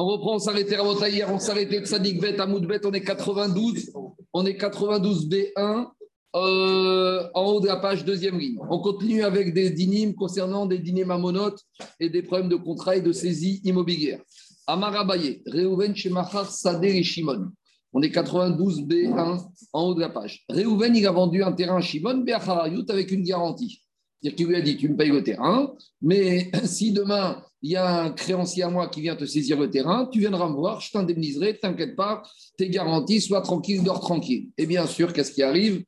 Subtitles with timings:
[0.00, 3.00] On reprend, on s'arrêtait à hier, on s'arrêtait de Sadik Bet à Moudbet, on est
[3.00, 3.90] 92,
[4.32, 5.88] on est 92 B1,
[6.36, 8.60] euh, en haut de la page, deuxième ligne.
[8.70, 11.60] On continue avec des dynimes concernant des dynimes mamonotes
[11.98, 14.20] et des problèmes de contrat et de saisie immobilière.
[14.68, 17.48] Amarabaye, Reuven Shemachar Sader et Shimon.
[17.92, 20.44] On est 92 B1 en haut de la page.
[20.48, 23.82] Reuven, il a vendu un terrain à Shimon, Be'acharayut, avec une garantie.
[24.22, 27.76] C'est-à-dire qu'il lui a dit, tu me payes le terrain, mais si demain, il y
[27.76, 30.80] a un créancier à moi qui vient te saisir le terrain, tu viendras me voir,
[30.80, 32.22] je t'indemniserai, t'inquiète pas,
[32.56, 34.50] t'es garanti, sois tranquille, dors tranquille.
[34.56, 35.84] Et bien sûr, qu'est-ce qui arrive?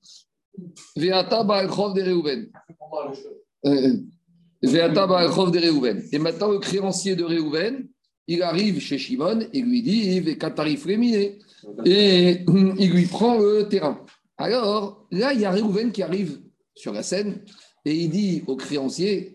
[0.97, 2.51] Veata Ba'alchov de Reuven.
[3.67, 3.97] Euh,
[4.63, 6.03] Veata Ba'alchov de Reuven.
[6.13, 7.89] Et maintenant, le créancier de Reuven,
[8.27, 11.39] il arrive chez Shimon et lui dit tarif réminé.
[11.85, 12.45] Et
[12.79, 14.05] il lui prend le terrain.
[14.37, 16.41] Alors, là, il y a Reuven qui arrive
[16.75, 17.45] sur la scène
[17.85, 19.35] et il dit au créancier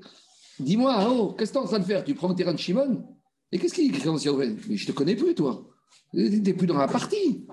[0.59, 2.03] Dis-moi, oh, qu'est-ce que tu es en train de faire?
[2.03, 3.03] Tu prends le terrain de Shimon?
[3.51, 5.65] Et qu'est-ce qu'il dit, créancier Reuven Mais je te connais plus, toi.
[6.13, 7.45] Tu n'es plus dans la partie.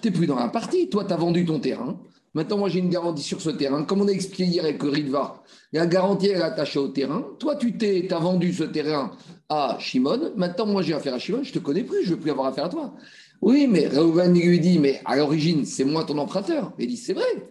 [0.00, 0.88] Tu n'es plus dans la partie.
[0.88, 1.98] Toi, tu as vendu ton terrain.
[2.34, 3.84] Maintenant, moi, j'ai une garantie sur ce terrain.
[3.84, 5.42] Comme on a expliqué hier avec Ridva,
[5.72, 7.24] la garantie est attachée au terrain.
[7.38, 9.12] Toi, tu t'es, as vendu ce terrain
[9.48, 10.32] à Shimon.
[10.36, 11.42] Maintenant, moi, j'ai affaire à Shimon.
[11.42, 12.04] Je ne te connais plus.
[12.04, 12.94] Je ne veux plus avoir affaire à toi.
[13.40, 16.72] Oui, mais Reuven lui dit, mais à l'origine, c'est moi ton emprunteur.
[16.78, 17.48] Il dit, c'est vrai.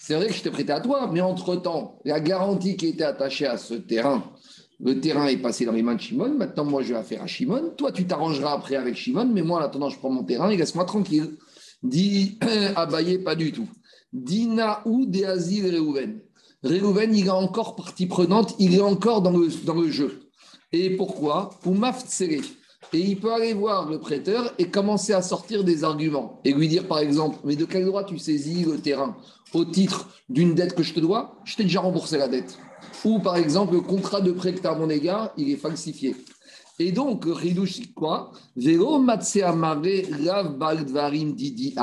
[0.00, 1.08] C'est vrai que je t'ai prêté à toi.
[1.12, 4.22] Mais entre-temps, la garantie qui était attachée à ce terrain,
[4.80, 6.34] le terrain est passé dans les mains de Shimon.
[6.34, 7.72] Maintenant, moi, je vais affaire à Shimon.
[7.76, 9.26] Toi, tu t'arrangeras après avec Shimon.
[9.26, 11.36] Mais moi, en attendant, je prends mon terrain et laisse-moi tranquille.
[11.82, 12.38] Dit
[12.76, 13.68] Abaye, pas du tout.
[14.12, 16.20] Dina ou de Azil Reuven.
[16.62, 20.20] Reuven, il est encore partie prenante, il est encore dans le, jeu.
[20.72, 21.50] Et pourquoi?
[21.62, 21.74] Pour
[22.92, 26.40] Et il peut aller voir le prêteur et commencer à sortir des arguments.
[26.44, 29.16] Et lui dire, par exemple, mais de quel droit tu saisis le terrain
[29.52, 31.36] Au titre d'une dette que je te dois?
[31.44, 32.58] Je t'ai déjà remboursé la dette.
[33.04, 35.56] Ou par exemple, le contrat de prêt que tu as à mon égard, il est
[35.56, 36.16] falsifié.
[36.80, 38.30] Et donc, Ridouch, quoi?
[38.56, 39.04] Vélo
[41.34, 41.74] Didi.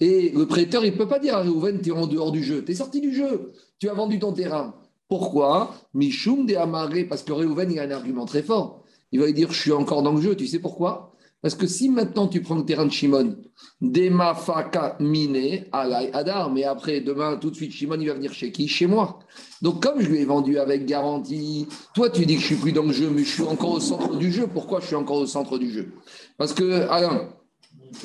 [0.00, 2.42] Et le prêteur, il ne peut pas dire à Réhouven, tu es en dehors du
[2.42, 2.64] jeu.
[2.64, 3.52] Tu es sorti du jeu.
[3.78, 4.74] Tu as vendu ton terrain.
[5.08, 5.74] Pourquoi?
[5.94, 8.82] Mishum de Amaré, parce que Réhouven, il a un argument très fort.
[9.12, 10.34] Il va lui dire, je suis encore dans le jeu.
[10.34, 11.12] Tu sais pourquoi?
[11.42, 13.36] Parce que si maintenant tu prends le terrain de Shimon,
[13.80, 18.32] Dema Faka Mine, Alay Adar, mais après, demain, tout de suite, Shimon, il va venir
[18.32, 18.66] chez qui?
[18.66, 19.20] Chez moi.
[19.62, 22.72] Donc, comme je lui ai vendu avec garantie, toi, tu dis que je suis plus
[22.72, 24.46] dans le jeu, mais je suis encore au centre du jeu.
[24.52, 25.92] Pourquoi je suis encore au centre du jeu?
[26.36, 27.28] Parce que, Alain,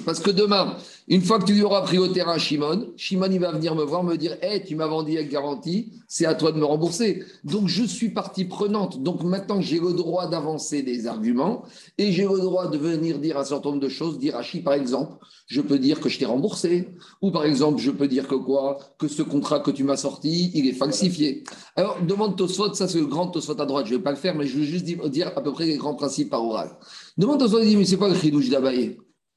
[0.06, 3.52] parce que demain, une fois que tu auras pris au terrain Shimon, Shimon, il va
[3.52, 6.58] venir me voir, me dire Hé, tu m'as vendu avec garantie, c'est à toi de
[6.58, 7.24] me rembourser.
[7.44, 9.02] Donc, je suis partie prenante.
[9.04, 11.64] Donc, maintenant, j'ai le droit d'avancer des arguments
[11.98, 14.20] et j'ai le droit de venir dire un certain nombre de choses.
[14.20, 15.14] Dire à Chi, par exemple,
[15.48, 16.90] je peux dire que je t'ai remboursé.
[17.22, 18.80] Ou, par exemple, je peux dire que quoi?
[18.98, 21.44] Que ce contrat que tu m'as sorti, il est falsifié.
[21.76, 23.86] Alors, demande Tosfot, ça c'est le grand Tosfot à droite.
[23.88, 25.78] Je ne vais pas le faire, mais je veux juste dire à peu près les
[25.78, 26.72] grands principes par oral.
[27.18, 28.50] Demande Tosfot, dit Mais c'est quoi le chidouche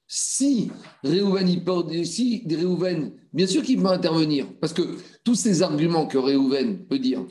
[0.06, 0.70] si
[1.03, 2.44] Réhouven, il si
[3.32, 4.82] bien sûr qu'il va intervenir, parce que
[5.25, 7.25] tous ces arguments que Réhouven peut dire,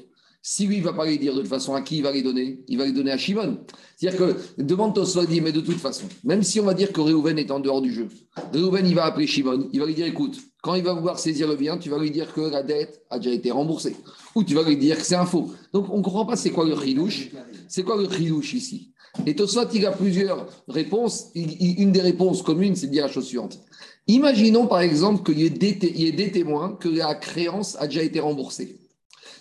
[0.45, 2.11] si lui, il ne va pas les dire de toute façon, à qui il va
[2.11, 2.65] les donner?
[2.67, 3.59] Il va les donner à Shimon.
[3.95, 7.39] C'est-à-dire que, demande dit, mais de toute façon, même si on va dire que Réhouven
[7.39, 8.09] est en dehors du jeu,
[8.51, 11.47] Réhouven, il va appeler Shimon, il va lui dire, écoute, quand il va vouloir saisir
[11.47, 13.95] le bien, tu vas lui dire que la dette a déjà été remboursée.
[14.35, 15.53] Ou tu vas lui dire que c'est un faux.
[15.71, 17.29] Donc, on ne comprend pas c'est quoi le ridouche.
[17.69, 18.92] C'est quoi le ridouche ici?
[19.25, 21.29] Et Tosfot, il a plusieurs réponses.
[21.35, 23.59] une des réponses communes, c'est de dire la chose suivante.
[24.07, 28.79] Imaginons par exemple qu'il y, ait des témoins que la créance a déjà été remboursée.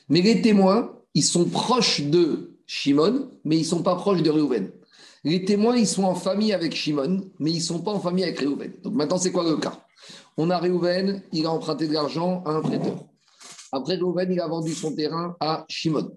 [0.08, 4.30] Mais les témoins, ils sont proches de Shimon, mais ils ne sont pas proches de
[4.30, 4.70] Reuven.
[5.24, 8.24] Les témoins, ils sont en famille avec Shimon, mais ils ne sont pas en famille
[8.24, 8.72] avec Reuven.
[8.82, 9.84] Donc maintenant, c'est quoi le cas?
[10.36, 13.04] On a Reuven, il a emprunté de l'argent à un prêteur.
[13.72, 16.12] Après, Reuven, il a vendu son terrain à Shimon.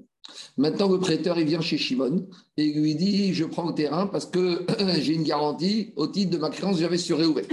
[0.58, 2.28] Maintenant, le prêteur, il vient chez Shimon
[2.58, 4.66] et lui dit Je prends le terrain parce que
[5.00, 7.46] j'ai une garantie au titre de ma créance j'avais sur Réhouven.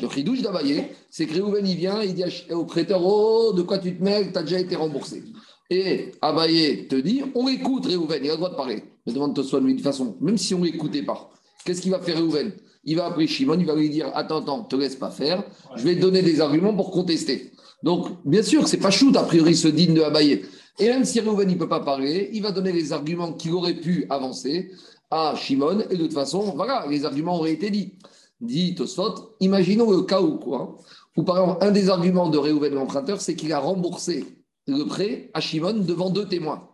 [0.00, 3.62] Donc, il douche d'Abaye, c'est que Réhouven, il vient, il dit au prêteur Oh, de
[3.62, 4.32] quoi tu te mêles?
[4.32, 5.24] Tu as déjà été remboursé.
[5.70, 8.82] Et Abaye te dit On écoute Réhouven, il a le droit de parler.
[9.06, 11.30] Mais demande de toute façon, même si on ne l'écoutait pas,
[11.64, 12.52] qu'est-ce qu'il va faire Réhouven?
[12.84, 15.44] Il va appeler Shimon, il va lui dire Attends, attends, te laisse pas faire,
[15.76, 17.52] je vais te donner des arguments pour contester.
[17.82, 20.42] Donc, bien sûr, c'est pas shoot, a priori, ce digne de Abaye.
[20.78, 23.74] Et même si Reuven ne peut pas parler, il va donner les arguments qu'il aurait
[23.74, 24.70] pu avancer
[25.10, 25.80] à Shimon.
[25.90, 27.94] Et de toute façon, voilà, les arguments auraient été dits.
[28.40, 30.76] Dit Tosfot, imaginons le cas où quoi
[31.16, 34.24] Où par exemple, un des arguments de Reuven l'emprunteur, c'est qu'il a remboursé
[34.68, 36.68] le prêt à Shimon devant deux témoins.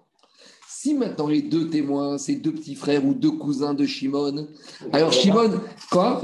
[0.69, 4.49] Si maintenant les deux témoins, c'est deux petits frères ou deux cousins de Shimon,
[4.93, 5.53] alors Shimon,
[5.91, 6.21] quoi?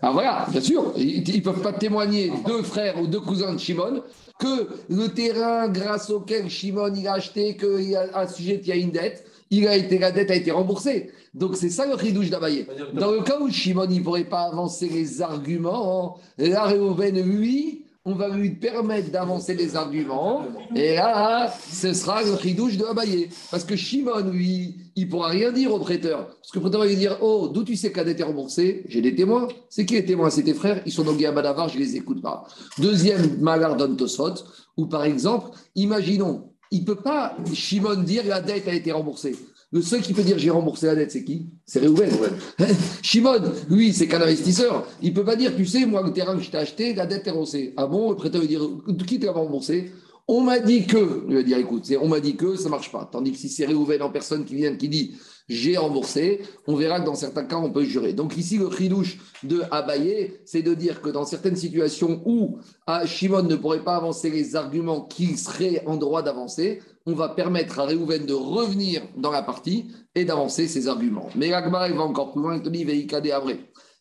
[0.00, 3.58] Ah voilà, bien sûr, ils ne peuvent pas témoigner deux frères ou deux cousins de
[3.58, 4.02] Shimon
[4.42, 8.68] que le terrain grâce auquel Shimon il a acheté, qu'il y a un sujet, il
[8.68, 11.10] y a une dette, il a été, la dette a été remboursée.
[11.32, 12.66] Donc c'est ça le ridouche d'Abaye.
[12.94, 18.14] Dans le cas où Shimon ne pourrait pas avancer les arguments, là, Réhouven, lui, on
[18.14, 20.44] va lui permettre d'avancer les arguments.
[20.74, 23.28] Et là, ce sera le ridouche de Abaye.
[23.50, 26.26] Parce que Shimon, lui, il pourra rien dire au prêteur.
[26.26, 28.24] Parce que le prêteur va lui dire Oh, d'où tu sais que la dette est
[28.24, 29.46] remboursée J'ai des témoins.
[29.68, 30.30] C'est qui les témoins?
[30.30, 30.82] C'est tes frères.
[30.84, 32.44] Ils sont dans à Badavar, je ne les écoute pas.
[32.78, 34.34] Deuxième malheur d'Antosot,
[34.76, 39.36] où par exemple, imaginons, il ne peut pas, Shimon, dire la dette a été remboursée.
[39.72, 41.48] Le seul qui peut dire j'ai remboursé la dette, c'est qui?
[41.64, 42.10] C'est Réhouven.
[43.02, 43.40] Shimon,
[43.70, 44.86] lui, c'est qu'un investisseur.
[45.00, 47.06] Il ne peut pas dire, tu sais, moi, le terrain que je t'ai acheté, la
[47.06, 47.72] dette est remboursée.
[47.78, 48.10] Ah bon?
[48.10, 48.68] Le prêteur veut dire,
[49.06, 49.90] qui t'a remboursé?
[50.28, 51.24] On m'a dit que.
[51.28, 53.08] Il va dire, écoute, on m'a dit que ça ne marche pas.
[53.10, 55.14] Tandis que si c'est Réhouven en personne qui vient, qui dit
[55.48, 58.12] j'ai remboursé, on verra que dans certains cas, on peut jurer.
[58.12, 63.04] Donc ici, le cridouche de Abaye, c'est de dire que dans certaines situations où ah,
[63.06, 67.80] Shimon ne pourrait pas avancer les arguments qui seraient en droit d'avancer, on va permettre
[67.80, 71.28] à Réhouven de revenir dans la partie et d'avancer ses arguments.
[71.34, 73.06] Mais l'Agmar, va encore plus loin, il te dit Et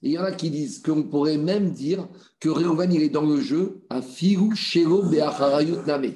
[0.03, 2.07] il y en a qui disent qu'on pourrait même dire
[2.39, 6.13] que Réhouven, il est dans le jeu à Figu Shelo Name.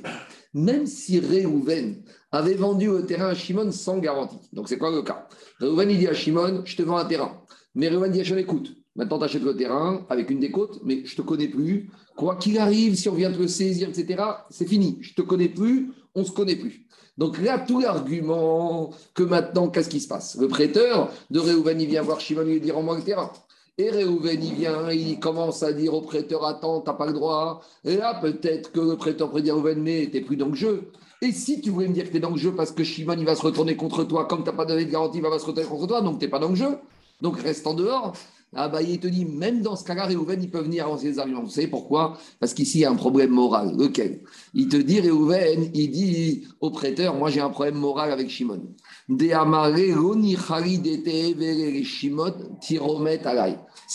[0.54, 2.04] Même si Réhouven
[2.36, 4.38] avait vendu le terrain à Shimon sans garantie.
[4.52, 5.28] Donc c'est quoi le cas?
[5.60, 7.42] Réhouven, il dit à Shimon, je te vends un terrain.
[7.76, 11.06] Mais Réhouven dit à Shimon, écoute, maintenant tu achètes le terrain avec une décote, mais
[11.06, 11.90] je ne te connais plus.
[12.16, 14.98] Quoi qu'il arrive, si on vient te le saisir, etc., c'est fini.
[15.02, 16.86] Je ne te connais plus, on ne se connaît plus.
[17.18, 20.36] Donc là, tout l'argument que maintenant, qu'est-ce qui se passe?
[20.38, 23.32] Le prêteur de Réhouven, il vient voir Shimon lui dit Rends-moi le terrain.
[23.78, 27.14] Et Réhouven, il vient, il commence à dire au prêteur Attends, tu n'as pas le
[27.14, 27.62] droit.
[27.86, 30.92] Et là, peut-être que le prêteur dire Réhouven, mais tu n'es plus dans le jeu.
[31.22, 33.16] Et si tu voulais me dire que tu es dans le jeu parce que Shimon,
[33.18, 35.40] il va se retourner contre toi, comme tu n'as pas donné de garantie, il va
[35.40, 36.78] se retourner contre toi, donc tu n'es pas dans le jeu.
[37.22, 38.14] Donc reste en dehors.
[38.58, 41.20] Ah bah, il te dit, même dans ce cas-là, Réhouven, il peut venir avancer les
[41.20, 41.44] arguments.
[41.44, 42.18] Vous savez pourquoi?
[42.40, 43.76] Parce qu'ici, il y a un problème moral.
[43.78, 44.24] Lequel?
[44.54, 48.74] Il te dit, Réhouven, il dit au prêteur, moi j'ai un problème moral avec Shimon.
[49.10, 49.34] C'est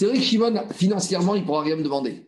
[0.05, 2.27] vrai que Shimon, financièrement, il ne pourra rien me demander.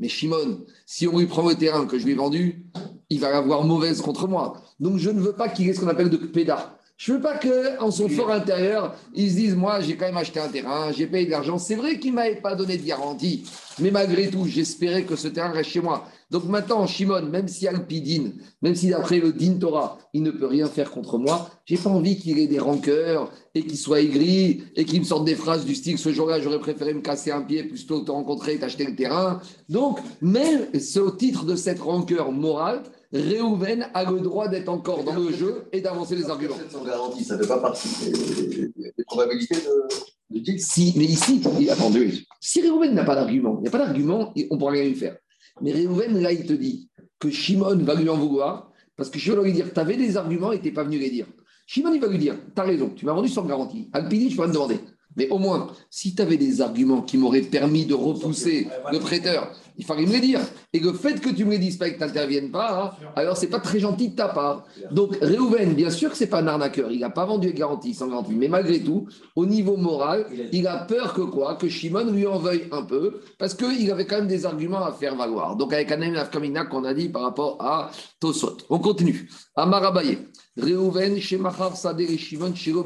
[0.00, 2.66] Mais Shimon, si on lui prend le terrain que je lui ai vendu,
[3.10, 4.62] il va avoir mauvaise contre moi.
[4.80, 6.78] Donc je ne veux pas qu'il ait ce qu'on appelle de pédard.
[6.98, 10.16] Je ne veux pas qu'en son fort intérieur, ils se disent Moi, j'ai quand même
[10.16, 11.56] acheté un terrain, j'ai payé de l'argent.
[11.56, 13.44] C'est vrai qu'il ne m'avait pas donné de garantie,
[13.78, 16.06] mais malgré tout, j'espérais que ce terrain reste chez moi.
[16.32, 18.32] Donc maintenant, Shimon, même si Alpidine,
[18.62, 21.88] même si d'après le Din Torah, il ne peut rien faire contre moi, j'ai pas
[21.88, 25.64] envie qu'il ait des rancœurs et qu'il soit aigri et qu'il me sorte des phrases
[25.64, 28.58] du style Ce jour-là, j'aurais préféré me casser un pied plutôt que te rencontrer et
[28.58, 29.40] t'acheter le terrain.
[29.68, 30.66] Donc, même
[30.96, 32.82] au titre de cette rancœur morale,
[33.12, 36.56] Réhouven a le droit d'être encore dans le jeu et d'avancer les arguments.
[36.70, 42.12] Sans garantie, ça ne fait pas partie des, probabilités de, de Si, mais ici, attendez,
[42.40, 44.94] si Réhouven n'a pas d'argument, il n'y a pas d'argument, on ne pourra rien lui
[44.94, 45.16] faire.
[45.62, 49.38] Mais Réhouven, là, il te dit que Shimon va lui en vouloir parce que Shimon
[49.38, 51.26] va lui dire Tu avais des arguments et tu n'es pas venu les dire.
[51.66, 53.88] Shimon, il va lui dire Tu as raison, tu m'as vendu sans garantie.
[53.94, 54.78] Alpini, je peux me demander.
[55.16, 59.52] Mais au moins, si tu avais des arguments qui m'auraient permis de repousser le prêteur,
[59.76, 60.40] il fallait me les dire.
[60.72, 63.10] Et le fait que tu me les dises pas et que tu n'interviennes pas, hein,
[63.16, 64.64] alors c'est pas très gentil de ta part.
[64.90, 68.08] Donc Réhouven, bien sûr que c'est pas un arnaqueur, il n'a pas vendu garantie sans
[68.08, 69.06] garantie, mais malgré tout,
[69.36, 71.54] au niveau moral, il a peur que quoi?
[71.54, 74.92] Que Shimon lui en veuille un peu, parce qu'il avait quand même des arguments à
[74.92, 75.56] faire valoir.
[75.56, 77.90] Donc avec Anem Afkamina qu'on a dit par rapport à
[78.20, 78.58] Tosot.
[78.70, 79.28] On continue.
[79.54, 80.18] Amar Abaye.
[80.56, 82.84] Réhouven, Shemachar, Sadeh et Shimon, Shiro,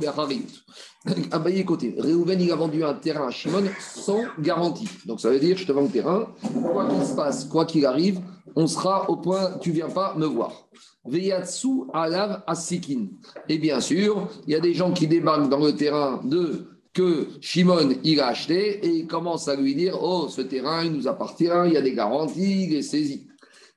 [1.33, 1.95] Abaye côté.
[1.99, 4.89] Réhouven, il a vendu un terrain à Shimon sans garantie.
[5.06, 6.29] Donc ça veut dire, je te vends le terrain,
[6.73, 8.21] quoi qu'il se passe, quoi qu'il arrive,
[8.55, 10.69] on sera au point, tu viens pas me voir.
[11.05, 13.09] Veyatsu alav asikin.
[13.49, 17.27] Et bien sûr, il y a des gens qui débarquent dans le terrain de que
[17.41, 21.09] Shimon il a acheté et il commence à lui dire Oh, ce terrain, il nous
[21.09, 23.27] appartient, il y a des garanties, il est saisi.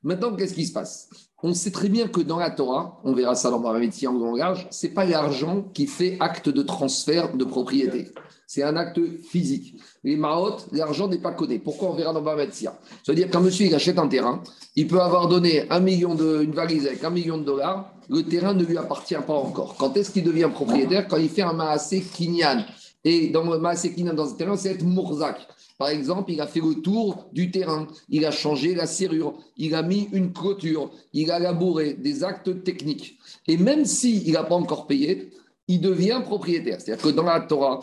[0.03, 1.09] Maintenant, qu'est-ce qui se passe?
[1.43, 4.13] On sait très bien que dans la Torah, on verra ça dans ma métier en
[4.13, 8.11] langage, ce n'est pas l'argent qui fait acte de transfert de propriété.
[8.47, 8.99] C'est un acte
[9.29, 9.75] physique.
[10.03, 11.59] Les Maot, l'argent n'est pas codé.
[11.59, 14.41] Pourquoi on verra dans Bametzia C'est-à-dire qu'un monsieur il achète un terrain,
[14.75, 18.21] il peut avoir donné un million de, une valise avec un million de dollars, le
[18.23, 19.75] terrain ne lui appartient pas encore.
[19.77, 21.07] Quand est-ce qu'il devient propriétaire?
[21.07, 22.63] Quand il fait un Maasé Kinyan.
[23.03, 25.47] Et dans le Maasé Kinyan, dans ce terrain, c'est être Mourzak.
[25.77, 29.75] Par exemple, il a fait le tour du terrain, il a changé la serrure, il
[29.75, 33.17] a mis une clôture, il a labouré des actes techniques.
[33.47, 35.31] Et même s'il n'a pas encore payé,
[35.67, 36.79] il devient propriétaire.
[36.79, 37.81] C'est-à-dire que dans la Torah,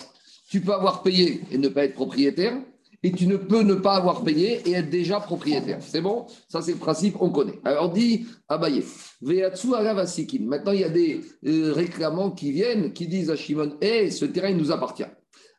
[0.48, 2.54] tu peux avoir payé et ne pas être propriétaire,
[3.02, 5.78] et tu ne peux ne pas avoir payé et être déjà propriétaire.
[5.80, 6.26] C'est bon?
[6.48, 7.58] Ça, c'est le principe, on connaît.
[7.64, 8.84] Alors, dit Abaye,
[9.20, 10.44] Veatsu Aravasikin.
[10.44, 14.24] Maintenant, il y a des euh, réclamants qui viennent, qui disent à Shimon, hé, ce
[14.24, 15.04] terrain, il nous appartient.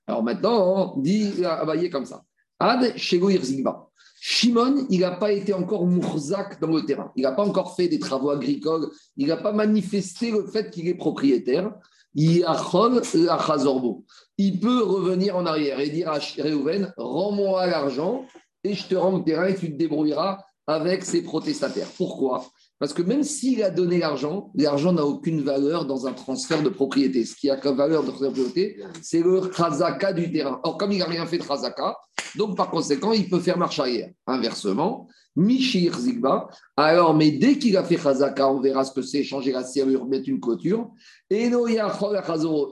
[0.07, 2.23] Alors maintenant, on dit Abaye comme ça.
[2.59, 3.89] Ad Shegoir Zigba.
[4.25, 7.11] Shimon, il n'a pas été encore mourzak dans le terrain.
[7.17, 8.89] Il n'a pas encore fait des travaux agricoles.
[9.17, 11.73] Il n'a pas manifesté le fait qu'il est propriétaire.
[12.15, 12.41] il
[14.61, 18.25] peut revenir en arrière et dire à Réhouven, rends-moi l'argent
[18.63, 21.89] et je te rends le terrain et tu te débrouilleras avec ces protestataires.
[21.97, 22.45] Pourquoi?
[22.83, 26.67] Parce que même s'il a donné l'argent, l'argent n'a aucune valeur dans un transfert de
[26.67, 27.23] propriété.
[27.23, 30.59] Ce qui a comme valeur de propriété, c'est le khazaka du terrain.
[30.63, 31.95] Or, comme il n'a rien fait de khazaka,
[32.35, 34.09] donc par conséquent, il peut faire marche arrière.
[34.27, 36.49] Inversement, Mishir Zigba.
[36.75, 40.05] Alors, mais dès qu'il a fait Chazaka, on verra ce que c'est, changer la serrure,
[40.05, 40.91] mettre une clôture.
[41.29, 41.49] Et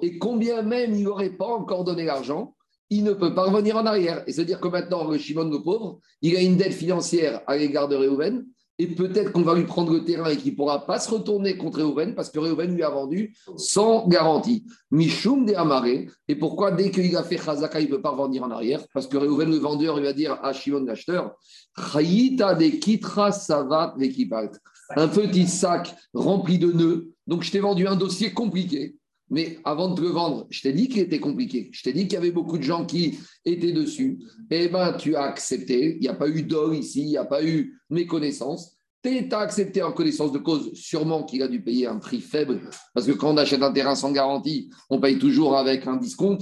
[0.01, 2.53] et combien même il n'aurait pas encore donné l'argent,
[2.89, 4.25] il ne peut pas revenir en arrière.
[4.27, 7.87] Et c'est-à-dire que maintenant, le Shimon, le pauvre, il a une dette financière à l'égard
[7.87, 8.45] de Réhouven,
[8.81, 11.55] et peut-être qu'on va lui prendre le terrain et qu'il ne pourra pas se retourner
[11.55, 14.65] contre Reuven parce que Reuven lui a vendu sans garantie.
[14.89, 16.09] Mishum de Amaré.
[16.27, 18.83] Et pourquoi dès qu'il a fait Chazaka, il ne peut pas revenir en arrière?
[18.91, 21.35] Parce que Reuven, le vendeur, il va dire à Shimon l'acheteur
[21.77, 23.93] de Kitra Savat
[24.95, 27.11] Un petit sac rempli de nœuds.
[27.27, 28.95] Donc je t'ai vendu un dossier compliqué.
[29.31, 31.69] Mais avant de te le vendre, je t'ai dit qu'il était compliqué.
[31.71, 34.19] Je t'ai dit qu'il y avait beaucoup de gens qui étaient dessus.
[34.51, 35.95] Eh bien, tu as accepté.
[35.95, 38.77] Il n'y a pas eu d'or ici, il n'y a pas eu méconnaissance.
[39.01, 42.69] Tu as accepté en connaissance de cause, sûrement qu'il a dû payer un prix faible.
[42.93, 46.37] Parce que quand on achète un terrain sans garantie, on paye toujours avec un discount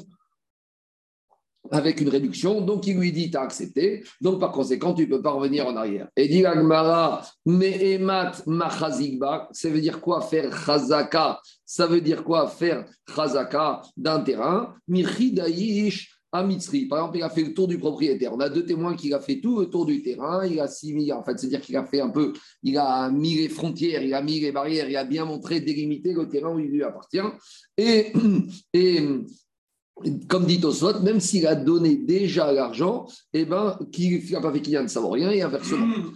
[1.71, 2.61] avec une réduction.
[2.61, 4.03] Donc, il lui dit, tu as accepté.
[4.21, 6.07] Donc, par conséquent, tu ne peux pas revenir en arrière.
[6.15, 11.39] Et dit Agmara, Mehemat Machazigba, ça veut dire quoi faire Chazaka
[11.71, 12.83] Ça veut dire quoi faire
[13.15, 14.73] Chazaka d'un terrain?
[14.87, 16.87] Mirhidayish Amitzri.
[16.87, 18.33] Par exemple, il a fait le tour du propriétaire.
[18.33, 20.43] On a deux témoins qui a fait tout le tour du terrain.
[20.47, 22.33] Il a en fait, c'est-à-dire qu'il a fait un peu,
[22.63, 26.13] il a mis les frontières, il a mis les barrières, il a bien montré, délimité
[26.13, 27.19] le terrain où il lui appartient.
[30.27, 34.61] Comme dit Oswald, même s'il a donné déjà l'argent, eh ben, qui n'a pas fait
[34.61, 35.85] qu'il ne savent rien, et inversement.
[35.85, 36.11] Hmm.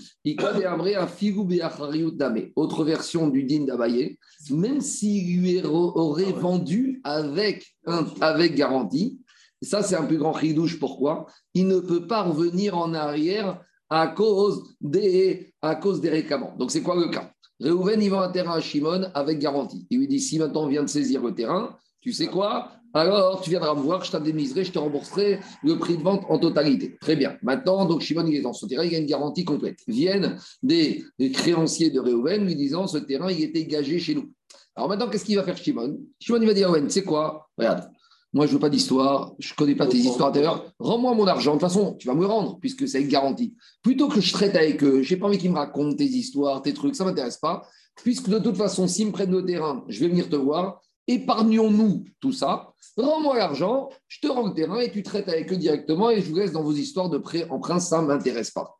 [2.55, 4.17] Autre version du din d'Abaye,
[4.51, 7.75] même s'il lui aurait vendu avec,
[8.21, 9.19] avec garantie,
[9.61, 11.25] ça c'est un plus grand ridouche, pourquoi?
[11.53, 16.55] Il ne peut pas revenir en arrière à cause des, à cause des réclamants.
[16.57, 17.31] Donc c'est quoi le cas?
[17.59, 19.87] Réhouven, il vend un terrain à Shimon avec garantie.
[19.89, 22.71] Il lui dit, si maintenant on vient de saisir le terrain, tu sais quoi?
[22.93, 26.37] Alors tu viendras me voir, je t'indemniserai, je te rembourserai le prix de vente en
[26.37, 26.97] totalité.
[27.01, 27.37] Très bien.
[27.41, 29.79] Maintenant, donc Shimon, il est dans son terrain, il a une garantie complète.
[29.87, 34.31] Viennent des, créanciers de Réhouven lui disant ce terrain, il était gagé chez nous.
[34.75, 35.99] Alors maintenant, qu'est-ce qu'il va faire Shimon?
[36.19, 37.49] Shimon, il va dire Réhouven, c'est quoi?
[37.57, 37.89] Regarde,
[38.33, 40.73] moi, je ne veux pas d'histoire, je ne connais pas tes histoires d'intérieur.
[40.79, 41.55] Rends-moi mon argent.
[41.55, 43.55] De toute façon, tu vas me le rendre, puisque c'est une garantie.
[43.83, 46.63] Plutôt que je traite avec eux, je n'ai pas envie qu'ils me racontent tes histoires,
[46.63, 47.61] tes trucs, ça ne m'intéresse pas.
[47.97, 52.05] Puisque de toute façon, s'ils me prennent le terrain, je vais venir te voir épargnons-nous
[52.19, 56.09] tout ça, rends-moi l'argent, je te rends le terrain et tu traites avec eux directement
[56.09, 58.77] et je vous laisse dans vos histoires de prêt en prince, ça ne m'intéresse pas.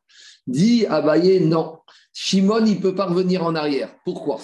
[0.48, 1.78] Dit Abaye, non.
[2.14, 3.96] Shimon, il peut pas revenir en arrière.
[4.06, 4.40] Pourquoi?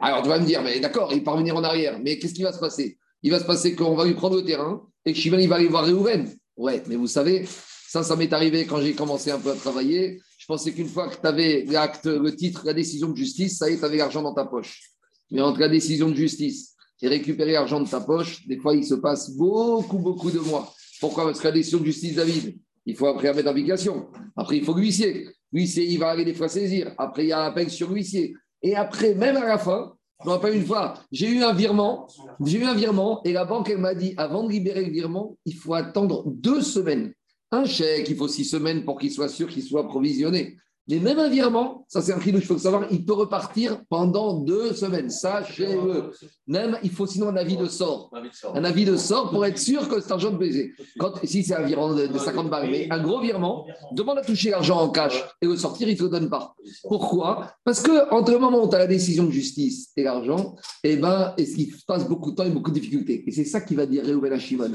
[0.00, 2.42] Alors tu vas me dire, mais d'accord, il peut revenir en arrière, mais qu'est-ce qui
[2.42, 2.98] va se passer?
[3.22, 5.56] Il va se passer qu'on va lui prendre le terrain et que Shimon, il va
[5.56, 6.28] aller voir Réhouven.
[6.56, 7.46] Ouais, mais vous savez,
[7.88, 10.20] ça, ça m'est arrivé quand j'ai commencé un peu à travailler.
[10.38, 13.70] Je pensais qu'une fois que tu avais l'acte, le titre, la décision de justice, ça
[13.70, 14.82] y est, tu avais l'argent dans ta poche.
[15.30, 16.73] Mais entre la décision de justice
[17.04, 20.72] et récupérer l'argent de ta poche, des fois, il se passe beaucoup, beaucoup de mois.
[21.00, 21.24] Pourquoi?
[21.24, 22.56] Parce que la décision de justice David,
[22.86, 24.06] il faut après mettre d'application.
[24.34, 25.28] Après, il faut l'huissier.
[25.52, 26.94] L'huissier, il va aller des fois saisir.
[26.96, 28.34] Après, il y a appel sur l'huissier.
[28.62, 29.92] Et après, même à la fin,
[30.22, 32.08] je me rappelle une fois, j'ai eu un virement,
[32.46, 35.36] j'ai eu un virement, et la banque, elle m'a dit, avant de libérer le virement,
[35.44, 37.12] il faut attendre deux semaines.
[37.50, 40.56] Un chèque, il faut six semaines pour qu'il soit sûr qu'il soit provisionné.
[40.88, 44.34] Mais même un virement, ça c'est un cri il faut savoir, il peut repartir pendant
[44.40, 45.08] deux semaines.
[45.08, 46.10] Sachez-le.
[46.46, 48.10] Même, il faut sinon un avis de sort.
[48.54, 50.72] Un avis de sort pour être sûr que cet argent de baiser.
[50.98, 54.50] Quand, si c'est un virement de, 50 balles, mais un gros virement, demande à toucher
[54.50, 56.54] l'argent en cash et le sortir, il ne te le donne pas.
[56.82, 57.52] Pourquoi?
[57.64, 60.96] Parce que entre le moment où tu as la décision de justice et l'argent, eh
[60.96, 63.24] ben, il se passe beaucoup de temps et beaucoup de difficultés.
[63.26, 64.70] Et c'est ça qui va dire Réhouven à Shimon.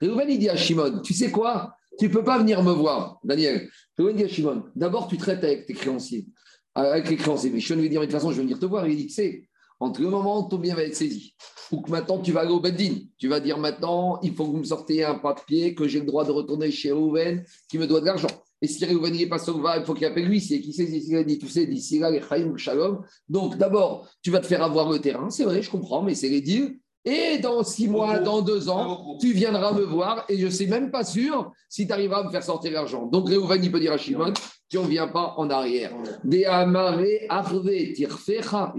[0.00, 1.74] Réhouven, il dit à Shimon, tu sais quoi?
[1.98, 3.68] Tu ne peux pas venir me voir, Daniel.
[3.98, 6.26] Je vais Shimon, d'abord tu traites avec tes créanciers.
[6.74, 7.50] Avec les créanciers.
[7.50, 8.86] Mais Shimon lui dire, de toute façon, je vais venir te voir.
[8.88, 9.48] il dit, c'est
[9.80, 11.34] entre le moment où ton bien va être saisi,
[11.70, 14.50] ou que maintenant tu vas aller au Beddin, tu vas dire maintenant, il faut que
[14.50, 17.86] vous me sortiez un papier que j'ai le droit de retourner chez Rouven qui me
[17.86, 18.28] doit de l'argent.
[18.62, 21.24] Et si Rouven n'est pas sauvé, il faut qu'il appelle lui, c'est qui sait, il
[21.26, 23.02] dit, tu sais, d'ici là, les Chaim Shalom.
[23.28, 26.28] Donc d'abord, tu vas te faire avoir le terrain, c'est vrai, je comprends, mais c'est
[26.28, 26.78] les deals.
[27.04, 30.66] Et dans six mois, dans deux ans, tu viendras me voir et je ne sais
[30.66, 33.06] même pas sûr si tu arriveras à me faire sortir l'argent.
[33.06, 34.32] Donc Réhouven, il peut dire à Shimon,
[34.70, 35.92] tu ne viens pas en arrière.
[36.24, 36.46] Il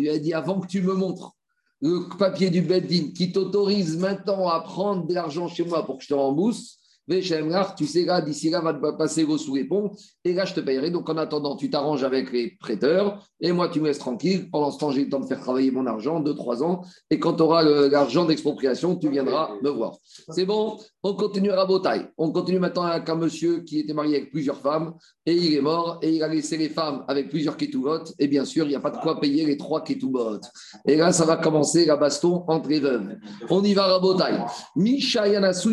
[0.10, 1.36] a dit avant que tu me montres
[1.82, 6.04] le papier du Beddin qui t'autorise maintenant à prendre de l'argent chez moi pour que
[6.04, 9.92] je te rembourse, tu sais, là, d'ici là, va passer l'eau sous les ponts,
[10.24, 10.92] et là, je te payerai.
[10.92, 14.50] Donc, en attendant, tu t'arranges avec les prêteurs, et moi, tu me laisses tranquille.
[14.52, 17.34] Pendant ce temps, j'ai le temps de faire travailler mon argent, 2-3 ans, et quand
[17.34, 19.96] tu auras l'argent d'expropriation, tu viendras me voir.
[20.30, 20.78] C'est bon?
[21.08, 22.08] On continue à Rabotaille.
[22.18, 25.62] On continue maintenant avec un monsieur qui était marié avec plusieurs femmes, et il est
[25.62, 28.76] mort, et il a laissé les femmes avec plusieurs ketubot, et bien sûr, il n'y
[28.76, 30.40] a pas de quoi payer les trois ketubot.
[30.88, 33.18] Et là, ça va commencer la baston entre les veuves.
[33.52, 33.88] On y va,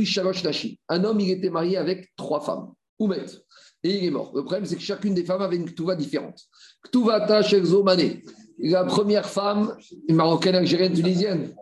[0.04, 0.78] Shalosh Nashi.
[0.90, 2.70] Un homme, il était marié avec trois femmes.
[2.98, 3.24] Oumet.
[3.84, 4.32] Et il est mort.
[4.34, 6.42] Le problème, c'est que chacune des femmes avait une ktuva différente.
[6.84, 8.22] Ktuvata Shekzo Mané.
[8.58, 9.76] La première femme,
[10.08, 11.54] une marocaine, algérienne, tunisienne.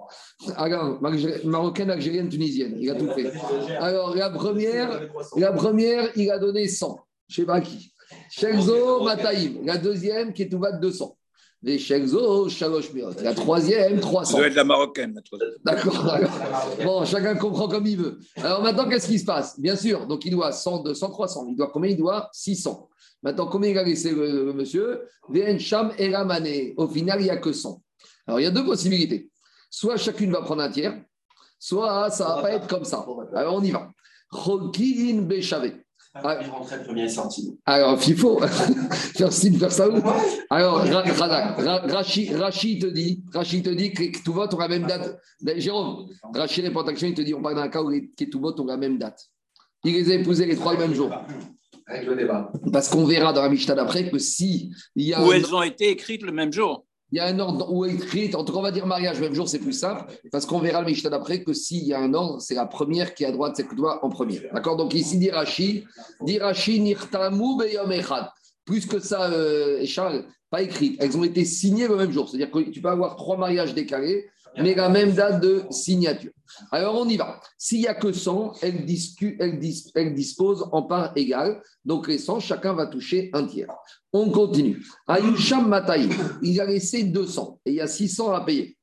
[0.56, 1.00] Alors,
[1.44, 2.76] marocaine, algérienne, tunisienne.
[2.78, 3.32] Il a tout fait.
[3.78, 6.98] Alors, la première, la première il a donné 100.
[7.28, 7.92] Je ne sais pas qui.
[8.30, 9.64] Shekzo Mataïm.
[9.64, 11.16] La deuxième, qui est de 200.
[11.62, 12.90] Les Shekzo, Shalosh
[13.22, 14.32] La troisième, 300.
[14.32, 15.50] Ça doit être la marocaine, la troisième.
[15.62, 16.18] D'accord.
[16.82, 18.18] Bon, chacun comprend comme il veut.
[18.36, 19.60] Alors maintenant, qu'est-ce qui se passe?
[19.60, 21.46] Bien sûr, donc il doit 100, 200, 300.
[21.50, 21.90] Il doit combien?
[21.90, 22.88] Il doit 600.
[23.22, 25.02] Maintenant, combien il a laissé le, monsieur?
[25.28, 26.72] Vn Sham et Ramane.
[26.76, 27.82] Au final, il n'y a que 100.
[28.26, 29.30] Alors, il y a deux possibilités.
[29.70, 31.00] Soit chacune va prendre un tiers,
[31.58, 33.06] soit ça ne va pas être comme ça.
[33.34, 33.90] Alors, on y va.
[37.66, 38.40] Ah, alors, il faut
[39.16, 39.84] faire faire ça
[40.50, 40.84] Alors,
[41.88, 45.20] Rachid, te dit, Rachid te dit que tout vote ont la même date.
[45.40, 48.58] Ben, Jérôme, Rachid à il te dit on parle d'un cas où les tout vote
[48.58, 49.20] ont la même date.
[49.84, 51.10] Il les a épousés les trois le même jour.
[51.90, 52.52] Avec le débat.
[52.72, 55.22] Parce qu'on verra dans la Mishnah d'après que si il y a.
[55.22, 58.34] Où elles ont été écrites le même jour il y a un ordre où écrit,
[58.34, 60.60] en tout cas, on va dire mariage le même jour, c'est plus simple, parce qu'on
[60.60, 63.32] verra le Mishnah d'après que s'il y a un ordre, c'est la première qui a
[63.32, 64.40] droit de cette doigt en premier.
[64.52, 64.76] D'accord?
[64.76, 65.84] Donc ici, Dirachi,
[66.20, 68.28] Dirachi nirtamu beyom echad.
[68.64, 70.96] Plus que ça, euh, Charles, pas écrit.
[71.00, 72.28] Elles ont été signées le même jour.
[72.28, 76.32] C'est-à-dire que tu peux avoir trois mariages décalés, mais la même date de signature.
[76.70, 77.40] Alors on y va.
[77.56, 78.84] S'il n'y a que 100, elle,
[80.14, 81.62] dispose en part égale.
[81.84, 83.72] Donc les 100, chacun va toucher un tiers.
[84.12, 84.84] On continue.
[85.06, 86.08] Ayusham Mataï,
[86.42, 88.76] il a laissé 200 et il y a 600 à payer.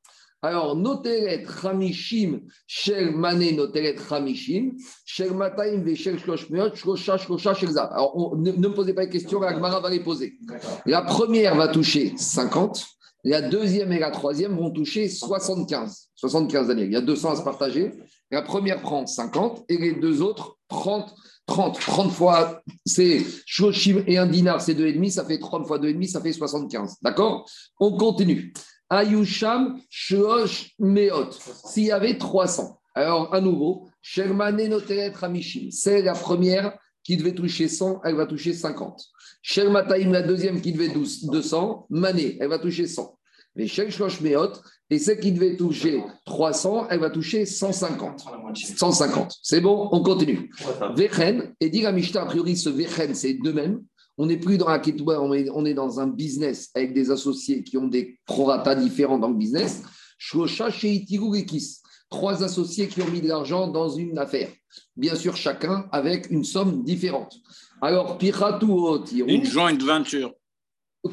[0.43, 7.53] Alors, Noteret Hamishim, Shel Mané Noteret Hamishim, Shel Mataim Veshel Shloshmeot, Shlosha Shlosha.
[7.91, 10.37] Alors, ne, me posez pas de questions, Agmara va les poser.
[10.85, 12.85] La première va toucher 50,
[13.23, 16.09] la deuxième et la troisième vont toucher 75.
[16.15, 16.85] 75 années.
[16.85, 17.91] Il y a 200 à se partager.
[18.31, 21.13] La première prend 50 et les deux autres 30.
[21.47, 26.09] 30, 30 fois, c'est Shoshim et un dinar, c'est 2,5, ça fait 30 fois 2,5,
[26.09, 26.95] ça fait 75.
[27.01, 27.49] D'accord?
[27.79, 28.51] On continue.
[28.89, 31.31] Ayusham, Shosh, Meot.
[31.65, 32.77] S'il y avait 300.
[32.95, 35.71] Alors, à nouveau, Shermane Noteret Ramishim.
[35.71, 36.77] C'est la première
[37.07, 39.01] qui devait toucher 100, elle va toucher 50.
[39.41, 43.17] Shermataim, la deuxième qui devait 200, Mané, elle va toucher 100.
[43.55, 43.87] Mais Shel
[44.21, 48.25] Meot, et celle qui devait toucher 300, elle va toucher 150.
[48.53, 49.35] 150.
[49.41, 50.51] C'est bon, on continue.
[50.97, 53.81] Vechen, et dit la Mishnah, a priori, ce Vechen, c'est de même.
[54.17, 57.77] On n'est plus dans la Ketouba, on est, dans un business avec des associés qui
[57.77, 59.81] ont des prorata différents dans le business.
[60.17, 61.77] Shosha Ekis.
[62.09, 64.49] Trois associés qui ont mis de l'argent dans une affaire.
[64.95, 67.35] Bien sûr, chacun avec une somme différente.
[67.81, 70.33] Alors, Piratou Une joint venture.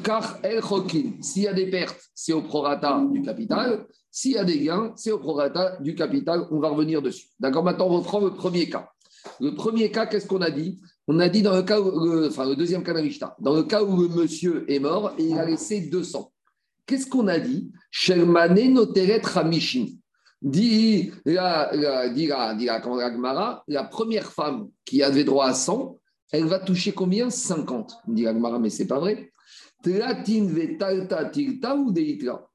[0.03, 0.61] Car El
[1.21, 3.85] s'il y a des pertes, c'est au prorata du capital.
[4.11, 6.47] S'il y a des gains, c'est au prorata du capital.
[6.51, 7.27] On va revenir dessus.
[7.39, 8.89] D'accord Maintenant, on reprend le premier cas.
[9.39, 10.79] Le premier cas, qu'est-ce qu'on a dit?
[11.07, 13.83] On a dit dans le cas, où, enfin le deuxième cas d'Arishta, dans le cas
[13.83, 16.31] où le monsieur est mort et il a laissé 200.
[16.85, 17.71] Qu'est-ce qu'on a dit?
[17.91, 19.87] Shermane noteret Hamishin.
[20.41, 22.07] Dit la, la,
[23.67, 25.97] la, première femme qui avait droit à 100,
[26.31, 27.29] elle va toucher combien?
[27.29, 27.93] 50.
[28.07, 29.31] Dit la mais c'est pas vrai.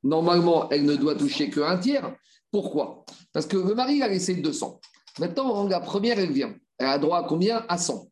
[0.03, 2.15] Normalement, elle ne doit toucher qu'un tiers.
[2.51, 3.05] Pourquoi?
[3.33, 4.81] Parce que le mari a laissé 200.
[5.19, 6.55] Maintenant, la première, elle vient.
[6.79, 7.65] Elle a droit à combien?
[7.69, 8.09] À 100.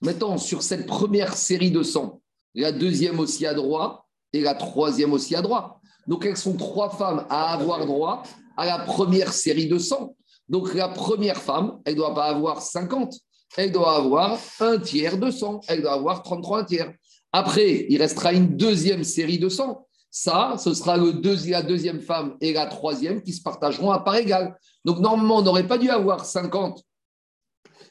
[0.00, 2.20] Maintenant, sur cette première série de 100,
[2.54, 5.80] la deuxième aussi a droit et la troisième aussi a droit.
[6.06, 8.22] Donc, elles sont trois femmes à avoir droit
[8.56, 10.16] à la première série de 100.
[10.48, 13.14] Donc, la première femme, elle ne doit pas avoir 50.
[13.56, 15.60] Elle doit avoir un tiers de 100.
[15.68, 16.92] Elle doit avoir 33 tiers.
[17.32, 19.86] Après, il restera une deuxième série de 100.
[20.10, 24.56] Ça, ce sera la deuxième femme et la troisième qui se partageront à part égale.
[24.84, 26.82] Donc, normalement, on n'aurait pas dû avoir 50,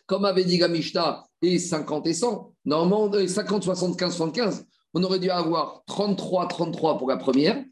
[0.06, 2.54] comme avait dit Gamishta, et 50 et 100.
[2.66, 4.66] Normalement, 50, 75, 75.
[4.94, 7.64] On aurait dû avoir 33, 33 pour la première,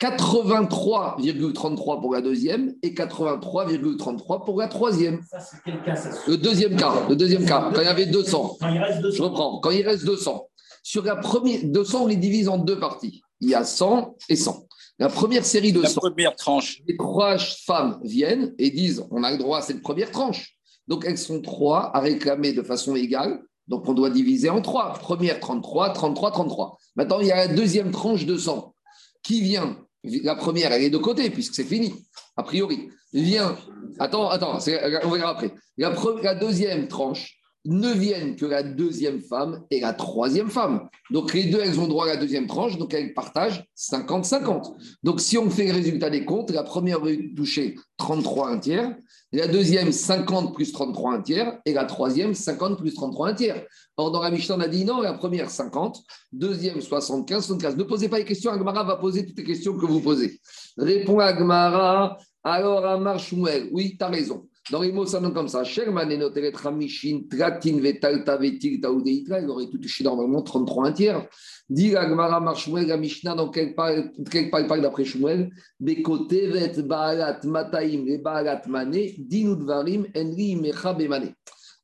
[0.00, 5.20] 83,33 pour la deuxième et 83,33 pour la troisième.
[5.28, 5.94] Ça, c'est quel cas
[6.28, 6.92] Le deuxième cas.
[7.08, 8.58] Le deuxième cas, quand il y avait 200.
[8.60, 9.16] Quand il reste 200.
[9.16, 9.58] Je reprends.
[9.58, 10.48] Quand il reste 200.
[10.84, 13.22] Sur la première, 200, on les divise en deux parties.
[13.40, 14.68] Il y a 100 et 100.
[15.00, 16.80] La première série de la première tranche.
[16.86, 20.56] Les trois femmes viennent et disent on a le droit à cette première tranche.
[20.88, 23.40] Donc elles sont trois à réclamer de façon égale.
[23.68, 24.94] Donc on doit diviser en trois.
[24.94, 26.78] Première 33, 33, 33.
[26.96, 28.74] Maintenant, il y a la deuxième tranche de 100
[29.22, 29.78] qui vient.
[30.04, 31.94] La première, elle est de côté puisque c'est fini,
[32.36, 32.88] a priori.
[33.12, 33.56] Vient.
[33.98, 34.58] Attends, attends,
[35.04, 35.52] on verra après.
[35.76, 40.88] La, deuxième tranche, ne viennent que la deuxième femme et la troisième femme.
[41.10, 44.74] Donc les deux, elles ont droit à la deuxième tranche, donc elles partagent 50-50.
[45.02, 47.00] Donc si on fait le résultat des comptes, la première
[47.36, 48.96] toucher 33 un tiers,
[49.32, 53.66] la deuxième 50 plus 33 un tiers, et la troisième 50 plus 33 un tiers.
[53.96, 57.76] Or dans la Mishnah, on a dit non, la première 50, deuxième 75, 75.
[57.76, 60.40] Ne posez pas les questions, Agmara va poser toutes les questions que vous posez.
[60.76, 64.47] Répond Agmara, alors Amar Shmuel, oui, tu as raison.
[64.70, 65.64] Dans les mots, ça donne comme ça.
[65.64, 70.92] Sherman et Noteret Ramishin, Tratin Vetalta Vetil Taoudeitra, il aurait tout touché normalement 33 un
[70.92, 71.26] tiers.
[71.70, 74.12] Dit Agmara Marshmuel, la Mishnah, dans quel parle,
[74.50, 75.50] parle d'après Shmuel?
[75.80, 81.32] Bekotevet Baalat Mataim, les Baalat Mane, Dinudvarim, Enri Mecha Bemane.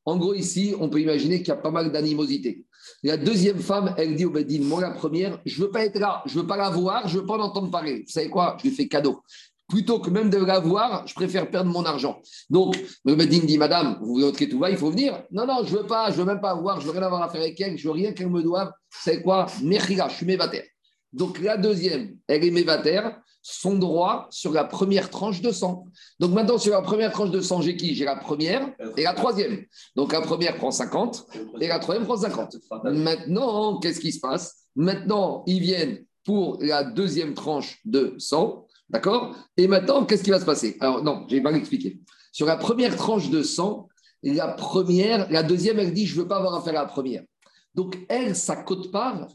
[0.05, 2.65] En gros, ici, on peut imaginer qu'il y a pas mal d'animosité.
[3.01, 5.97] La deuxième femme, elle dit au Bedin, moi la première, je ne veux pas être
[5.97, 8.03] là, je ne veux pas la voir, je ne veux pas l'entendre parler.
[8.05, 8.57] Vous savez quoi?
[8.59, 9.23] Je lui fais cadeau
[9.67, 12.21] plutôt que même de la voir, je préfère perdre mon argent.
[12.49, 15.23] Donc, le dit, Madame, vous voulez tout va, il faut venir.
[15.31, 17.23] Non, non, je ne veux pas, je veux même pas voir, je veux rien avoir
[17.23, 18.71] à faire avec elle, je ne veux rien qu'elle me doive.
[18.89, 19.47] C'est quoi?
[19.63, 20.65] Mechila, je suis mévataire.
[21.11, 25.85] Donc, la deuxième, elle est mévataire, son droit sur la première tranche de sang.
[26.19, 27.95] Donc, maintenant, sur la première tranche de sang, j'ai qui?
[27.95, 29.63] J'ai la première et la troisième.
[29.95, 31.27] Donc, la première prend 50
[31.61, 32.57] et la troisième prend 50.
[32.85, 34.65] Maintenant, qu'est-ce qui se passe?
[34.75, 39.35] Maintenant, ils viennent pour la deuxième tranche de sang D'accord?
[39.57, 40.77] Et maintenant, qu'est-ce qui va se passer?
[40.79, 41.99] Alors, non, je vais pas l'expliquer.
[42.31, 43.87] Sur la première tranche de sang,
[44.21, 47.23] la première, la deuxième, elle dit Je ne veux pas avoir affaire à la première.
[47.73, 49.27] Donc, elle, sa cote-part,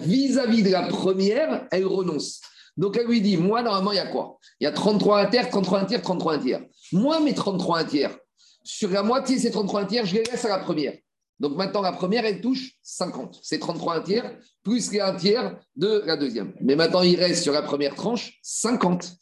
[0.00, 2.40] vis-à-vis de la première, elle renonce.
[2.76, 4.38] Donc, elle lui dit Moi, normalement, il y a quoi?
[4.60, 6.62] Il y a 33 un tiers, 33 un tiers, 33 un tiers.
[6.92, 8.16] Moi, mes 33 un tiers,
[8.64, 10.94] sur la moitié, ces 33 un tiers, je les laisse à la première.
[11.40, 13.40] Donc maintenant, la première, elle touche 50.
[13.42, 16.54] C'est 33 un tiers, plus les un tiers de la deuxième.
[16.60, 19.12] Mais maintenant, il reste sur la première tranche 50.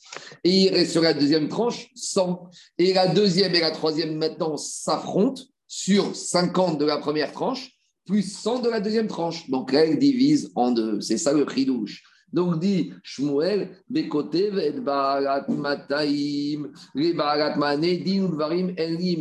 [0.45, 2.51] Et il reste sur la deuxième tranche 100.
[2.79, 7.71] Et la deuxième et la troisième, maintenant, s'affrontent sur 50 de la première tranche,
[8.05, 9.49] plus 100 de la deuxième tranche.
[9.49, 11.01] Donc là, elle divise en deux.
[11.01, 12.03] C'est ça le prix douche.
[12.33, 14.51] Donc dit Shmuel, Bekote
[14.83, 19.19] Barat Mataim, les Barat Mane, Dinudvarim, Enli.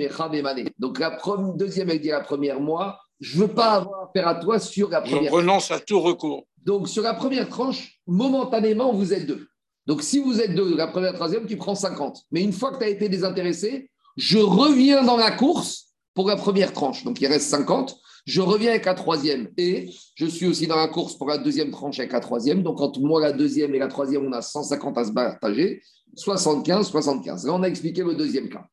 [0.77, 1.17] Donc la
[1.55, 4.89] deuxième, elle dit la première, moi, je ne veux pas avoir affaire à toi sur
[4.89, 5.31] la première.
[5.31, 6.45] Je renonce à tout recours.
[6.65, 9.47] Donc sur la première tranche, momentanément, vous êtes deux.
[9.85, 12.25] Donc si vous êtes deux, la première, troisième, tu prends 50.
[12.31, 16.35] Mais une fois que tu as été désintéressé, je reviens dans la course pour la
[16.35, 17.03] première tranche.
[17.03, 17.97] Donc il reste 50.
[18.29, 21.71] Je reviens avec la troisième et je suis aussi dans la course pour la deuxième
[21.71, 22.61] tranche avec la troisième.
[22.61, 25.81] Donc, entre moi, la deuxième et la troisième, on a 150 à se partager.
[26.13, 27.47] 75, 75.
[27.47, 28.67] Là, on a expliqué le deuxième cas.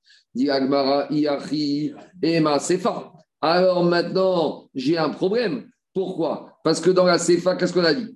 [2.60, 3.14] Sefa.
[3.40, 5.70] Alors maintenant, j'ai un problème.
[5.94, 6.58] Pourquoi?
[6.62, 8.14] Parce que dans la Sefa, qu'est-ce qu'on a dit?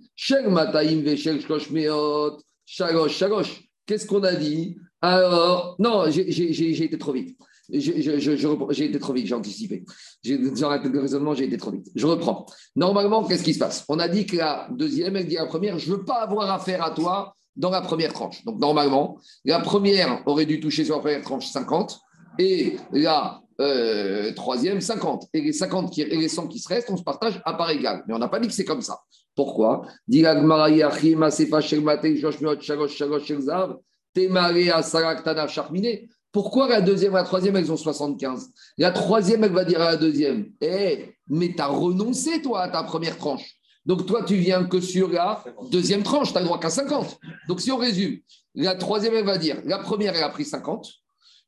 [3.86, 4.76] Qu'est-ce qu'on a dit?
[5.00, 7.38] Alors, non, j'ai été trop vite.
[7.72, 9.84] J'ai été trop vite, j'ai anticipé.
[10.24, 11.90] Dans le raisonnement, j'ai été trop vite.
[11.94, 12.46] Je reprends.
[12.76, 13.84] Normalement, qu'est-ce qui se passe?
[13.88, 16.22] On a dit que la deuxième, elle dit à la première, je ne veux pas
[16.22, 18.44] avoir affaire à toi dans la première tranche.
[18.44, 22.00] Donc, normalement, la première aurait dû toucher sur la première tranche 50
[22.38, 25.28] et la euh, troisième 50.
[25.34, 27.70] Et les 50 qui, et les 100 qui se restent, on se partage à part
[27.70, 28.02] égale.
[28.06, 29.00] Mais on n'a pas dit que c'est comme ça.
[29.34, 29.82] Pourquoi?
[36.32, 39.92] Pourquoi la deuxième et la troisième, elles ont 75 La troisième, elle va dire à
[39.92, 43.56] la deuxième Eh, mais tu as renoncé, toi, à ta première tranche.
[43.86, 47.18] Donc, toi, tu viens que sur la deuxième tranche, tu n'as droit qu'à 50.
[47.48, 48.18] Donc, si on résume,
[48.54, 50.86] la troisième, elle va dire La première, elle a pris 50.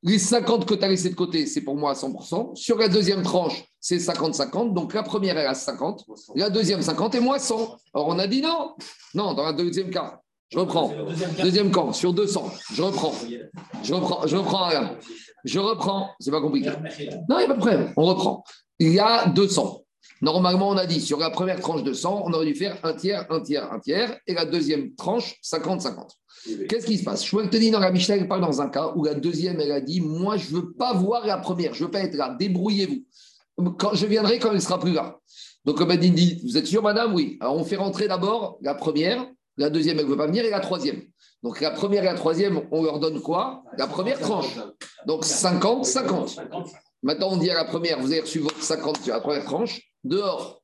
[0.04, 2.56] Les 50 que tu as laissé de côté, c'est pour moi à 100%.
[2.56, 4.72] Sur la deuxième tranche, c'est 50-50.
[4.72, 6.04] Donc, la première, elle a 50.
[6.34, 7.76] La deuxième, 50 et moi 100.
[7.94, 8.74] Alors, on a dit non.
[9.14, 10.21] Non, dans la deuxième cas.
[10.52, 10.92] Je reprends.
[11.42, 12.52] Deuxième camp, sur 200.
[12.74, 13.14] Je reprends.
[13.82, 14.26] Je reprends.
[14.26, 14.70] Je reprends.
[15.44, 16.10] Je reprends.
[16.20, 16.70] C'est pas compliqué.
[17.28, 17.92] Non, il n'y a pas de problème.
[17.96, 18.44] On reprend.
[18.78, 19.82] Il y a 200.
[20.20, 22.94] Normalement, on a dit sur la première tranche de 100, on aurait dû faire un
[22.94, 24.18] tiers, un tiers, un tiers.
[24.26, 26.10] Et la deuxième tranche, 50-50.
[26.68, 27.24] Qu'est-ce qui se passe?
[27.24, 29.72] Je te dire dans la Mishnah, elle parle dans un cas où la deuxième, elle
[29.72, 31.72] a dit Moi, je ne veux pas voir la première.
[31.72, 32.36] Je ne veux pas être là.
[32.38, 33.04] Débrouillez-vous.
[33.94, 35.18] Je viendrai quand elle sera plus là.
[35.64, 37.14] Donc, elle dit Vous êtes sûr, madame?
[37.14, 37.38] Oui.
[37.40, 40.50] Alors, on fait rentrer d'abord la première la deuxième, elle ne veut pas venir, et
[40.50, 41.02] la troisième.
[41.42, 43.64] Donc la première et la troisième, on leur donne quoi?
[43.76, 44.58] La première tranche.
[45.06, 46.36] Donc 50, 50.
[47.02, 49.80] Maintenant, on dit à la première, vous avez reçu votre 50 sur la première tranche,
[50.04, 50.62] dehors.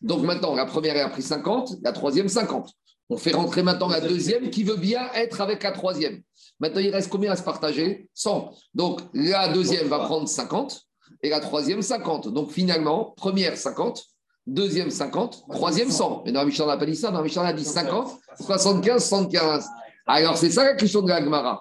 [0.00, 2.70] Donc maintenant, la première, a pris 50, la troisième, 50.
[3.10, 6.22] On fait rentrer maintenant la deuxième qui veut bien être avec la troisième.
[6.60, 8.08] Maintenant, il reste combien à se partager?
[8.14, 8.52] 100.
[8.72, 10.80] Donc la deuxième va prendre 50
[11.22, 12.28] et la troisième 50.
[12.28, 14.04] Donc finalement, première 50,
[14.46, 16.22] deuxième 50, troisième 100.
[16.24, 17.10] Mais dans la Mishnah, on n'a pas dit ça.
[17.10, 19.66] Dans la Mishnah, on a dit 50, 75, 75.
[20.06, 21.60] Alors, c'est ça la question de la Gemara.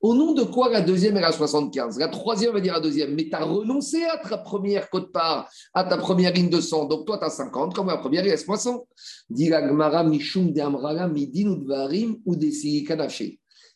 [0.00, 3.14] Au nom de quoi la deuxième est à 75 La troisième va dire la deuxième.
[3.14, 6.86] Mais tu as renoncé à ta première côte part, à ta première ligne de 100.
[6.86, 7.74] Donc, toi, tu as 50.
[7.74, 8.86] Comme la première, il reste 100.
[9.30, 12.36] Dit la Gemara, Mishum de Amrala, Midin ou Dvarim ou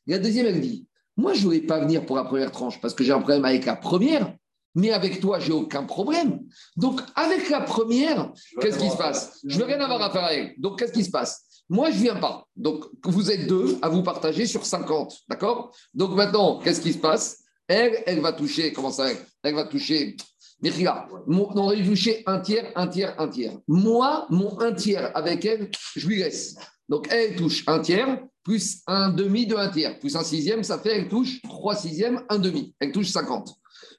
[0.07, 0.87] La deuxième, elle dit
[1.17, 3.45] Moi, je ne voulais pas venir pour la première tranche parce que j'ai un problème
[3.45, 4.35] avec la première.
[4.75, 6.41] Mais avec toi, j'ai aucun problème.
[6.77, 9.41] Donc, avec la première, qu'est-ce qui se passe?
[9.45, 10.59] Je ne veux rien avoir à faire avec.
[10.59, 11.63] Donc, qu'est-ce qui se passe?
[11.69, 12.47] Moi, je ne viens pas.
[12.57, 15.15] Donc, vous êtes deux à vous partager sur 50.
[15.29, 15.75] D'accord?
[15.93, 17.41] Donc, maintenant, qu'est-ce qui se passe?
[17.69, 19.09] Elle, elle va toucher, comment ça
[19.43, 20.17] Elle va toucher.
[20.63, 23.59] Là, on va lui toucher un tiers, un tiers, un tiers.
[23.67, 26.57] Moi, mon un tiers avec elle, je lui laisse.
[26.89, 30.79] Donc, elle touche un tiers, plus un demi de un tiers, plus un sixième, ça
[30.79, 32.75] fait, elle touche trois sixièmes, un demi.
[32.81, 33.55] Elle touche 50.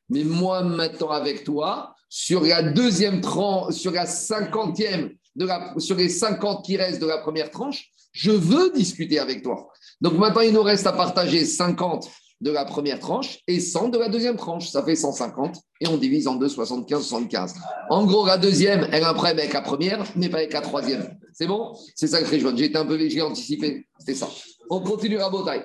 [0.10, 5.96] Mais moi, maintenant, avec toi, sur la deuxième tranche, sur la cinquantième, de la, sur
[5.96, 9.72] les 50 qui restent de la première tranche, je veux discuter avec toi.
[10.00, 12.08] Donc maintenant, il nous reste à partager 50
[12.44, 14.70] de la première tranche et 100 de la deuxième tranche.
[14.70, 17.56] Ça fait 150 et on divise en deux, 75, 75.
[17.90, 20.62] En gros, la deuxième, elle a un problème avec la première, mais pas avec la
[20.62, 21.18] troisième.
[21.32, 21.74] C'est bon?
[21.96, 23.88] C'est ça que je J'ai été un peu j'ai anticipé.
[23.98, 24.30] C'était ça.
[24.70, 25.64] On continue à bataille.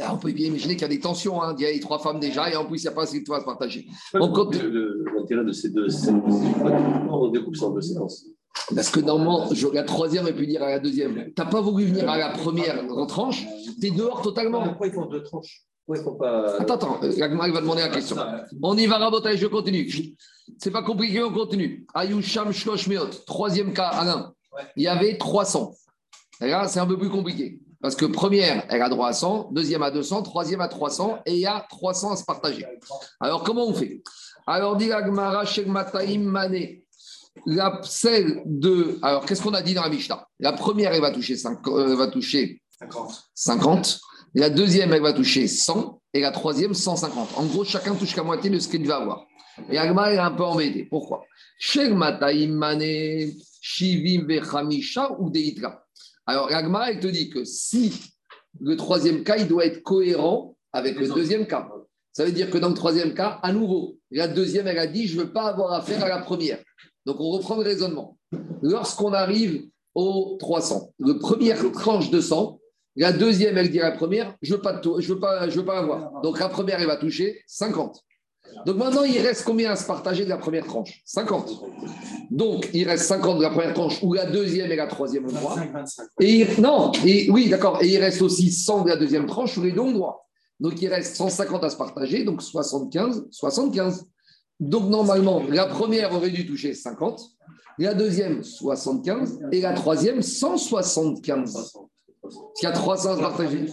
[0.00, 1.42] Ah, on peut bien imaginer qu'il y a des tensions.
[1.42, 1.56] Hein.
[1.58, 3.18] Il y a les trois femmes déjà, et en plus, il n'y a pas assez
[3.18, 3.86] de toi à se partager.
[4.14, 6.42] L'intérêt de ces deux séances,
[7.10, 8.24] on découpe ça en deux séances.
[8.74, 11.14] Parce que normalement, la troisième et pu dire à la deuxième.
[11.14, 13.46] Tu n'as pas voulu venir à la première en tranche,
[13.80, 14.62] tu es dehors totalement.
[14.62, 15.62] Pourquoi ils font deux tranches?
[16.18, 16.60] Pas...
[16.60, 18.16] Attends, attends, la va demander la question.
[18.62, 19.88] On y va, rabotage, je continue.
[20.58, 21.86] C'est pas compliqué, on continue.
[21.94, 24.34] Ayusham Shloshmeot, troisième cas, Alain.
[24.76, 25.72] Il y avait 300.
[26.40, 27.58] là, c'est un peu plus compliqué.
[27.80, 31.34] Parce que première, elle a droit à 100, deuxième à 200, troisième à 300, et
[31.34, 32.66] il y a 300 à se partager.
[33.20, 34.02] Alors, comment on fait?
[34.46, 36.84] Alors, dit Agmara Shegmataim Mané.
[37.46, 38.98] La celle de.
[39.02, 40.26] Alors, qu'est-ce qu'on a dit dans la Mishnah?
[40.40, 43.30] La première, elle va toucher, 5, euh, va toucher 50.
[43.34, 44.00] 50.
[44.34, 46.00] La deuxième, elle va toucher 100.
[46.14, 47.30] Et la troisième, 150.
[47.36, 49.26] En gros, chacun touche qu'à moitié de ce qu'il va avoir.
[49.70, 50.84] Et Agmara est un peu embêté.
[50.84, 51.24] Pourquoi?
[55.20, 55.30] Ou
[56.28, 57.92] alors, Ragma, elle te dit que si
[58.60, 61.68] le troisième cas, il doit être cohérent avec le deuxième cas.
[62.12, 65.06] Ça veut dire que dans le troisième cas, à nouveau, la deuxième, elle a dit
[65.06, 66.58] je ne veux pas avoir affaire à la première.
[67.06, 68.18] Donc, on reprend le raisonnement.
[68.62, 72.58] Lorsqu'on arrive au 300, le première tranche de 100,
[72.96, 75.60] la deuxième, elle dit à la première je ne veux, pas, je veux, pas, je
[75.60, 76.20] veux pas avoir.
[76.22, 78.04] Donc, la première, elle va toucher 50.
[78.66, 81.02] Donc maintenant, il reste combien à se partager de la première tranche?
[81.04, 81.64] 50.
[82.30, 85.32] Donc, il reste 50 de la première tranche, ou la deuxième et la troisième ont
[85.32, 85.56] droit.
[86.20, 87.82] Et non, et, oui, d'accord.
[87.82, 90.26] Et il reste aussi 100 de la deuxième tranche, où les deux ont droit.
[90.60, 94.06] Donc, il reste 150 à se partager, donc 75, 75.
[94.60, 97.20] Donc, normalement, la première aurait dû toucher 50,
[97.78, 101.72] la deuxième 75, et la troisième 175.
[102.20, 103.66] Parce qu'il y a 300 à se partager.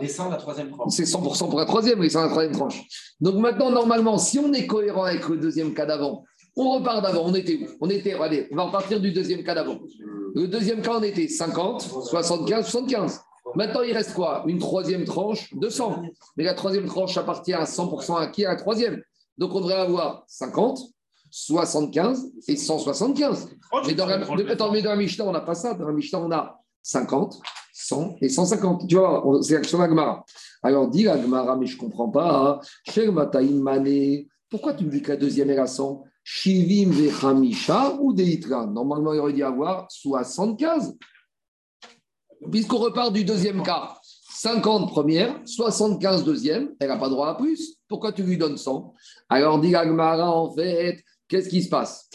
[0.00, 0.92] Les 100 la troisième tranche.
[0.94, 2.82] C'est 100% pour la troisième, les 100 la troisième tranche.
[3.20, 6.24] Donc maintenant, normalement, si on est cohérent avec le deuxième cas d'avant,
[6.56, 7.24] on repart d'avant.
[7.26, 7.66] On était où?
[7.80, 9.78] On était, allez, on va repartir du deuxième cas d'avant.
[10.34, 13.20] Le deuxième cas, on était 50, 75, 75.
[13.54, 14.44] Maintenant, il reste quoi?
[14.46, 16.02] Une troisième tranche de 100.
[16.36, 19.02] Mais la troisième tranche appartient à 100% à qui À la troisième.
[19.38, 20.80] Donc, on devrait avoir 50,
[21.30, 23.50] 75 et 175.
[23.86, 25.74] Mais dans, la, attends, mais dans la Mishnah, on n'a pas ça.
[25.74, 27.40] Dans la Mishnah, on a 50,
[27.72, 28.88] 100 et 150.
[28.88, 30.24] Tu vois, c'est l'action d'Agmara.
[30.62, 32.60] Alors, dit l'Agmara, mais je ne comprends pas.
[32.94, 34.24] Hein.
[34.48, 39.12] Pourquoi tu me dis que la deuxième est à 100 Shivim vechamisha ou deitra Normalement,
[39.12, 40.96] il aurait dû avoir 75.
[42.50, 43.96] Puisqu'on repart du deuxième cas,
[44.38, 47.76] 50 première, 75 deuxième, elle n'a pas droit à plus.
[47.88, 48.92] Pourquoi tu lui donnes 100
[49.30, 52.10] Alors, dit l'Agmara, en fait, qu'est-ce qui se passe?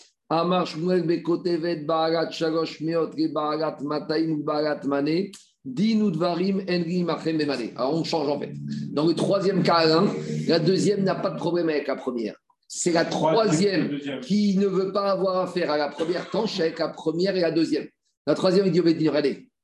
[7.76, 8.54] Alors, on change en fait.
[8.92, 10.04] Dans le troisième cas,
[10.48, 12.36] la deuxième n'a pas de problème avec la première.
[12.68, 16.90] C'est la troisième qui ne veut pas avoir affaire à la première tranche avec la
[16.90, 17.88] première et la deuxième.
[18.28, 19.14] La troisième, il dit, dire,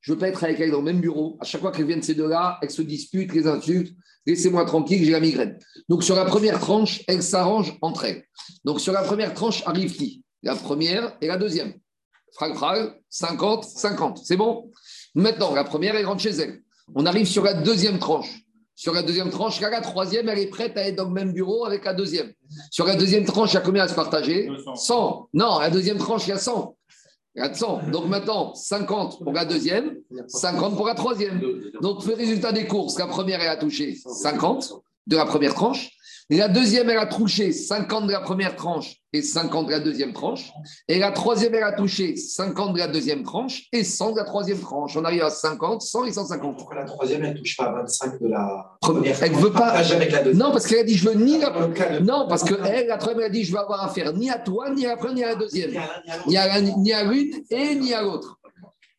[0.08, 1.38] je veux pas être avec elle dans le même bureau.
[1.42, 3.94] À chaque fois qu'elle vient de ces deux-là, elles se disputent, les insultent.
[4.26, 5.60] Laissez-moi tranquille, j'ai la migraine.
[5.90, 8.24] Donc, sur la première tranche, elles s'arrangent entre elles.
[8.64, 10.24] Donc, sur la première tranche, arrive qui?
[10.44, 11.74] La première et la deuxième.
[12.32, 14.20] Frag, frag, 50, 50.
[14.24, 14.72] C'est bon?
[15.14, 16.62] Maintenant, la première, elle rentre chez elle.
[16.96, 18.46] On arrive sur la deuxième tranche.
[18.76, 21.66] Sur la deuxième tranche, la troisième, elle est prête à être dans le même bureau
[21.66, 22.32] avec la deuxième.
[22.72, 24.50] Sur la deuxième tranche, il y a combien à se partager?
[24.74, 25.30] 100.
[25.34, 26.77] Non, la deuxième tranche, il y a 100.
[27.38, 27.92] Il y a 100.
[27.92, 31.40] Donc maintenant, 50 pour la deuxième, 50 pour la troisième.
[31.82, 34.74] Donc, le résultat des courses, la première, elle a touché 50
[35.06, 35.92] de la première tranche.
[36.30, 40.12] La deuxième, elle a touché 50 de la première tranche et 50 de la deuxième
[40.12, 40.52] tranche.
[40.90, 44.26] Et la troisième, elle a touché 50 de la deuxième tranche et 100 de la
[44.26, 44.98] troisième tranche.
[44.98, 46.58] On arrive à 50, 100 et 150.
[46.58, 49.70] Pourquoi la troisième, elle ne touche pas 25 de la première Elle ne veut pas.
[49.70, 50.46] Avec la deuxième.
[50.46, 51.50] Non, parce qu'elle a dit je veux ni la.
[52.02, 54.38] Non, parce que elle, la troisième, elle a dit je veux avoir affaire ni à
[54.38, 55.72] toi, ni à la première, ni à la deuxième.
[56.28, 58.37] Ni à ni à l'une et ni à l'autre.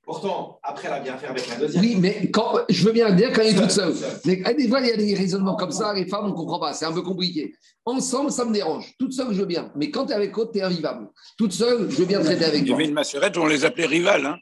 [0.08, 1.84] Pourtant, après, elle a bien fait avec la deuxième.
[1.84, 3.92] Oui, mais quand, je veux bien dire quand elle est toute seule.
[4.24, 6.58] Mais des fois, il y a des raisonnements comme ça, les femmes, on ne comprend
[6.58, 7.52] pas, c'est un peu compliqué.
[7.84, 8.90] Ensemble, ça me dérange.
[8.98, 9.70] Toute seule, je veux bien.
[9.76, 11.08] Mais quand tu es avec l'autre, tu es invivable.
[11.36, 12.76] Toute seule, je veux bien traiter avec toi.
[12.78, 14.24] Il y une massurette, on les appelait rivales.
[14.24, 14.38] Hein.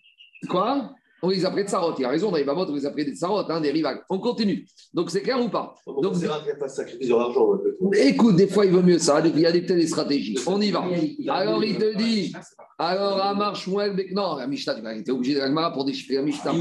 [0.49, 0.93] Quoi?
[1.23, 1.95] On les appelait de Sarot.
[1.99, 4.03] Il a raison, dans les babottes, on les appelait des Sarot, hein, des rivales.
[4.11, 4.67] On continue.
[4.93, 7.59] Donc, c'est clair ou pas Donc, c'est de l'argent.
[7.95, 9.23] Écoute, des fois, il vaut mieux ça.
[9.25, 10.39] Il y a des, des stratégies.
[10.47, 10.85] On y va.
[11.29, 12.33] Alors, il te dit
[12.79, 14.13] alors, Amar Shmuel Bek.
[14.13, 16.53] Non, la Mishnah, tu été obligé de la pour déchiffrer la Mishnah.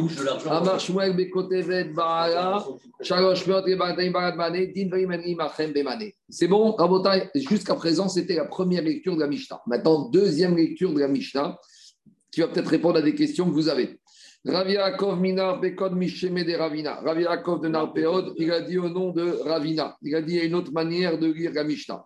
[0.49, 2.65] Amar Shmuel Bekotevet Baala,
[3.01, 6.11] Shalosh Meot Bataim Barat Bane, Din Vayimani Machem Bemane.
[6.29, 9.61] C'est bon, Rabotai, jusqu'à présent, c'était la première lecture de la Mishnah.
[9.67, 11.59] Maintenant, deuxième lecture de la Mishnah,
[12.31, 13.99] qui va peut-être répondre à des questions que vous avez.
[14.47, 17.01] Rav Yaakov Minar Bekod Misheme de Ravina.
[17.01, 19.97] Rav Yaakov de Narpeod, il a dit au nom de Ravina.
[20.03, 22.05] Il a dit une autre manière de lire la Mishnah.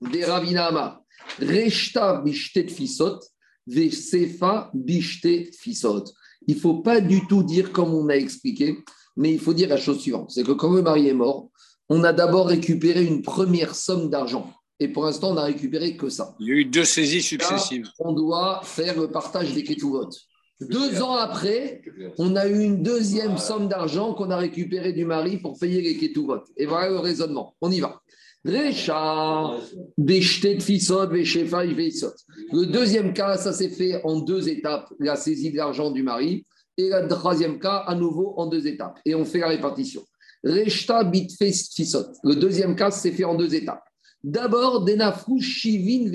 [0.00, 1.02] De Ravina Amar.
[1.38, 3.20] Reshta bishtet fisot,
[3.66, 6.04] vesefa bishtet fisot.
[6.46, 8.78] Il ne faut pas du tout dire comme on a expliqué,
[9.16, 11.50] mais il faut dire la chose suivante c'est que quand le mari est mort,
[11.90, 14.50] on a d'abord récupéré une première somme d'argent.
[14.78, 16.34] Et pour l'instant, on n'a récupéré que ça.
[16.40, 17.90] Il y a eu deux saisies successives.
[17.98, 20.08] on doit faire le partage des ketuvot.
[20.60, 21.82] Deux ans après,
[22.18, 25.96] on a eu une deuxième somme d'argent qu'on a récupérée du mari pour payer les
[25.96, 26.40] ketuvot.
[26.56, 27.54] Et voilà le raisonnement.
[27.60, 28.00] On y va.
[28.44, 28.72] Le
[32.64, 36.46] deuxième cas, ça s'est fait en deux étapes, la saisie de l'argent du mari.
[36.78, 38.98] Et le troisième cas, à nouveau, en deux étapes.
[39.04, 40.02] Et on fait la répartition.
[40.42, 40.64] Le
[42.34, 43.82] deuxième cas, s'est fait en deux étapes.
[44.24, 44.86] D'abord,
[45.40, 46.10] Shivin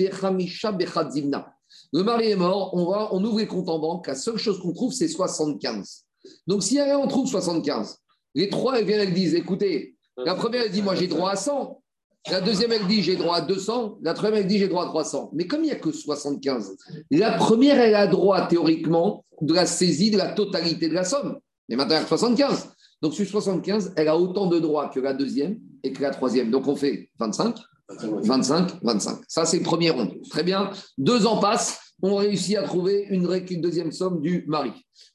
[1.92, 4.06] Le mari est mort, on, va, on ouvre les comptes en banque.
[4.06, 6.04] La seule chose qu'on trouve, c'est 75.
[6.46, 7.98] Donc, si on trouve 75,
[8.34, 11.36] les trois, elles viennent, elles disent écoutez, la première, elle dit moi, j'ai droit à
[11.36, 11.82] 100.
[12.30, 13.98] La deuxième, elle dit j'ai droit à 200.
[14.02, 15.30] La troisième, elle dit j'ai droit à 300.
[15.32, 16.76] Mais comme il n'y a que 75,
[17.12, 21.38] la première, elle a droit théoriquement de la saisie de la totalité de la somme.
[21.68, 22.70] Mais maintenant, y a 75.
[23.02, 26.50] Donc sur 75, elle a autant de droits que la deuxième et que la troisième.
[26.50, 27.56] Donc on fait 25,
[27.88, 29.18] 25, 25.
[29.28, 30.12] Ça, c'est le premier rond.
[30.30, 30.70] Très bien.
[30.98, 31.80] Deux ans passent.
[32.02, 33.26] On réussit à trouver une
[33.60, 34.72] deuxième somme du mari.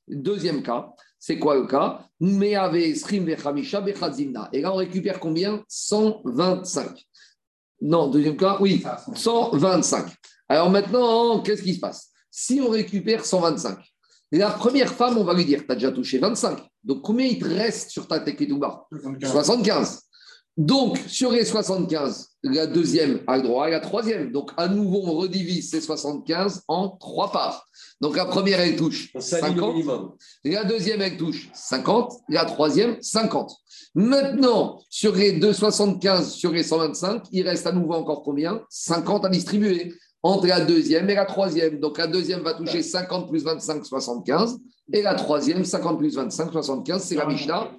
[0.08, 2.06] Deuxième cas, c'est quoi le cas?
[4.54, 5.64] Et là, on récupère combien?
[5.68, 7.06] 125.
[7.82, 10.08] Non, deuxième cas, oui, 125.
[10.50, 12.10] Alors maintenant, qu'est-ce qui se passe?
[12.32, 13.78] Si on récupère 125,
[14.32, 16.58] la première femme, on va lui dire, tu as déjà touché 25.
[16.84, 18.88] Donc combien il te reste sur ta bas
[19.22, 20.02] 75.
[20.58, 24.32] Donc, sur les 75, la deuxième a le droit à la troisième.
[24.32, 27.68] Donc, à nouveau, on redivise ces 75 en trois parts.
[28.02, 29.76] Donc, la première, elle touche 50.
[30.44, 32.14] La deuxième, elle touche 50.
[32.28, 33.54] La troisième, 50.
[33.96, 38.62] Maintenant, sur les 275, sur les 125, il reste à nouveau encore combien?
[38.70, 41.80] 50 à distribuer entre la deuxième et la troisième.
[41.80, 44.58] Donc, la deuxième va toucher 50 plus 25, 75.
[44.94, 47.04] Et la troisième, 50 plus 25, 75.
[47.04, 47.72] C'est la Mishnah.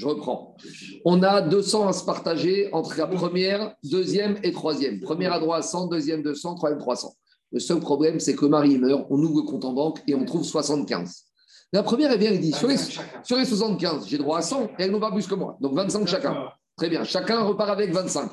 [0.00, 0.56] Je reprends.
[1.04, 4.98] On a 200 à se partager entre la première, deuxième et troisième.
[5.00, 7.12] Première à droite 100, deuxième 200, troisième 300.
[7.52, 10.24] Le seul problème, c'est que Marie meurt, on ouvre le compte en banque et on
[10.24, 11.24] trouve 75.
[11.74, 12.78] La première, elle vient, elle dit sur les,
[13.44, 15.58] 75, j'ai droit à 100 et elle n'en pas plus que moi.
[15.60, 16.48] Donc 25 chacun.
[16.78, 17.04] Très bien.
[17.04, 18.30] Chacun repart avec 25.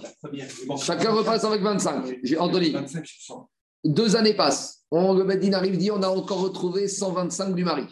[0.77, 2.19] Chacun repart avec 25.
[2.23, 2.75] J'ai Anthony.
[3.87, 4.83] Deux années passent.
[4.91, 7.83] On, le Bedin arrive, dit on a encore retrouvé 125 du mari.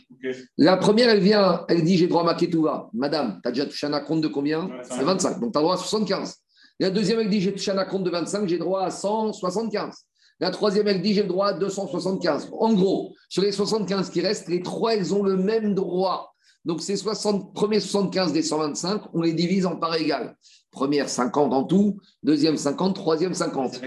[0.57, 2.89] La première, elle vient, elle dit j'ai droit à ma ketouva.
[2.93, 5.39] Madame, tu as déjà touché un compte de combien C'est 25.
[5.39, 6.35] Donc tu as droit à 75.
[6.79, 9.95] La deuxième, elle dit j'ai touché un compte de 25, j'ai droit à 175.
[10.41, 12.49] La troisième, elle dit j'ai le droit à 275.
[12.59, 16.33] En gros, sur les 75 qui restent, les trois, elles ont le même droit.
[16.65, 20.35] Donc ces 60, premiers 75 des 125, on les divise en parts égales.
[20.75, 23.81] Première 50 en tout, deuxième 50, troisième 50.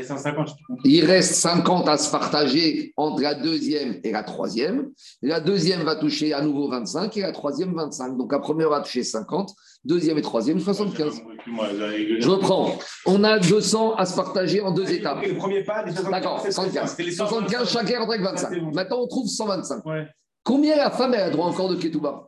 [0.85, 4.89] Il reste 50 à se partager entre la deuxième et la troisième.
[5.21, 8.17] La deuxième va toucher à nouveau 25 et la troisième 25.
[8.17, 9.53] Donc la première va toucher 50,
[9.85, 11.21] deuxième et troisième 75.
[12.21, 12.79] Je reprends.
[13.05, 15.23] On a 200 à se partager en deux étapes.
[15.23, 16.97] Le premier pas, D'accord, 75.
[16.97, 18.63] 75, chacun avec 25.
[18.73, 19.83] Maintenant, on trouve 125.
[20.45, 22.25] Combien la femme elle a droit encore de Ketouba?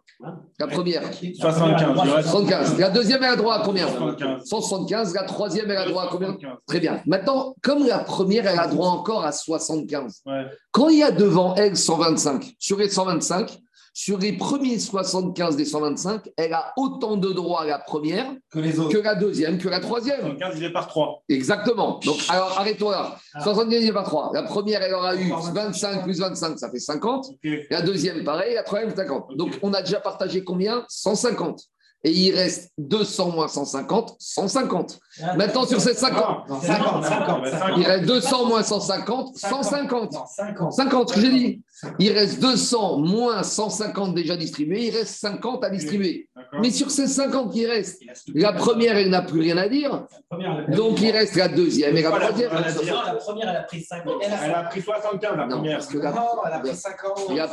[0.59, 1.99] La première 75.
[2.05, 2.79] il reste 75.
[2.79, 3.89] La deuxième elle a droit à combien?
[3.89, 4.45] 75.
[4.45, 5.15] 175.
[5.15, 6.29] La troisième elle a droit à combien?
[6.33, 6.57] 75.
[6.67, 7.01] Très bien.
[7.07, 10.45] Maintenant, comme la première elle a droit encore à 75, Ouais.
[10.73, 13.59] quand il y a devant elle 125, sur les 125,
[14.03, 18.59] sur les premiers 75 des 125, elle a autant de droits à la première Que
[18.59, 18.95] les autres.
[18.97, 20.21] que la deuxième, que la troisième.
[20.23, 21.23] 75 divisé par 3.
[21.29, 22.01] Exactement.
[22.03, 23.17] Donc, alors arrête-toi là.
[23.35, 23.43] Ah.
[23.43, 24.31] 70 divisé par 3.
[24.33, 27.27] La première, elle aura eu 25 plus 25, ça fait 50.
[27.29, 27.51] Ok.
[27.69, 28.55] La deuxième, pareil.
[28.55, 29.37] La troisième, 50.
[29.37, 30.83] Donc, on a déjà partagé combien?
[30.89, 31.61] 150.
[32.03, 34.99] Et il reste 200 moins 150, 150.
[35.37, 37.47] Maintenant, sur ces 50, Non, 50, 50.
[37.77, 40.13] il reste 200 moins 150, 150.
[40.13, 40.73] Non, 50.
[40.73, 41.63] 50, ce que j'ai dit.
[41.99, 44.87] Il reste 200 moins 150 déjà distribués.
[44.87, 46.29] Il reste 50 à distribuer.
[46.61, 48.03] Mais sur ces 50 qui restent,
[48.35, 50.07] la première, elle n'a plus rien à dire.
[50.29, 52.51] Première, Donc, il reste la deuxième et la troisième.
[52.53, 54.15] la première, elle a pris 50.
[54.23, 55.79] Elle Elle a pris 75 la Non, première.
[55.79, 57.21] parce que la, Non, elle a pris 50.
[57.31, 57.51] Il y a-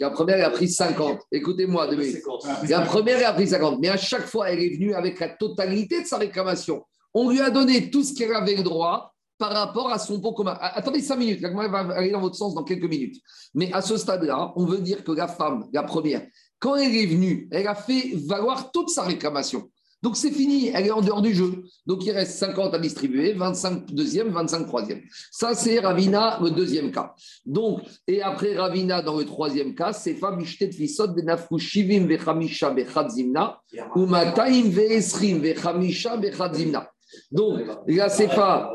[0.00, 1.20] la première, elle a pris 50.
[1.32, 2.86] Écoutez-moi, La 50.
[2.86, 3.78] première, elle a pris 50.
[3.80, 6.82] Mais à chaque fois, elle est venue avec la totalité de sa réclamation.
[7.14, 10.32] On lui a donné tout ce qu'elle avait le droit par rapport à son pot
[10.32, 10.56] commun.
[10.60, 13.16] Attendez 5 minutes, la va aller dans votre sens dans quelques minutes.
[13.54, 16.26] Mais à ce stade-là, on veut dire que la femme, la première,
[16.58, 19.70] quand elle est venue, elle a fait valoir toute sa réclamation.
[20.02, 21.62] Donc c'est fini, elle est en dehors du jeu.
[21.86, 25.00] Donc il reste 50 à distribuer, 25 deuxième, 25 troisième.
[25.30, 27.14] Ça c'est Ravina, le deuxième cas.
[27.46, 32.70] Donc, et après Ravina, dans le troisième cas, c'est femme ishtet fisot benafku shivim vechamisha
[32.70, 33.58] bechadzimna,
[33.94, 36.90] ou mataim veesrim vechamisha bechadzimna.
[37.30, 38.72] Donc, la CFA,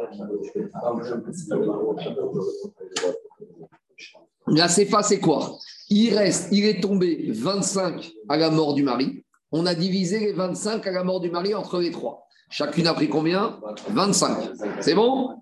[4.48, 5.58] la CFA c'est quoi?
[5.90, 9.24] Il reste, il est tombé 25 à la mort du mari.
[9.52, 12.28] On a divisé les 25 à la mort du mari entre les trois.
[12.50, 13.60] Chacune a pris combien?
[13.90, 14.38] 25.
[14.82, 15.42] C'est bon?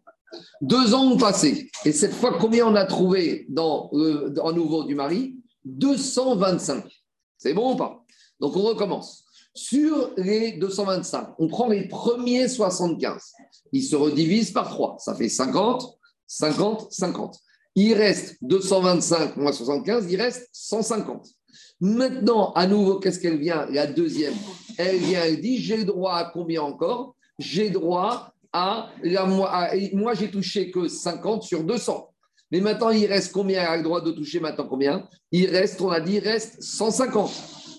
[0.62, 1.70] Deux ans ont passé.
[1.86, 5.36] Et cette fois, combien on a trouvé dans le, dans nouveau du mari?
[5.66, 6.84] 225.
[7.38, 8.04] C'est bon ou pas?
[8.40, 9.23] Donc, on recommence.
[9.56, 13.22] Sur les 225, on prend les premiers 75.
[13.72, 14.98] Ils se redivisent par 3.
[15.00, 15.96] Ça fait 50,
[16.28, 17.38] 50, 50.
[17.76, 21.28] Il reste 225 moins 75, il reste 150.
[21.82, 23.66] Maintenant, à nouveau, qu'est-ce qu'elle vient?
[23.70, 24.34] La deuxième.
[24.78, 27.16] Elle vient, elle dit, j'ai droit à combien encore?
[27.40, 32.10] J'ai droit à, la, à- moi, j'ai touché que 50 sur 200.
[32.52, 33.62] Mais maintenant, il reste combien?
[33.62, 35.08] Elle a le droit de toucher maintenant combien?
[35.32, 37.32] Il reste, on a dit, il reste 150.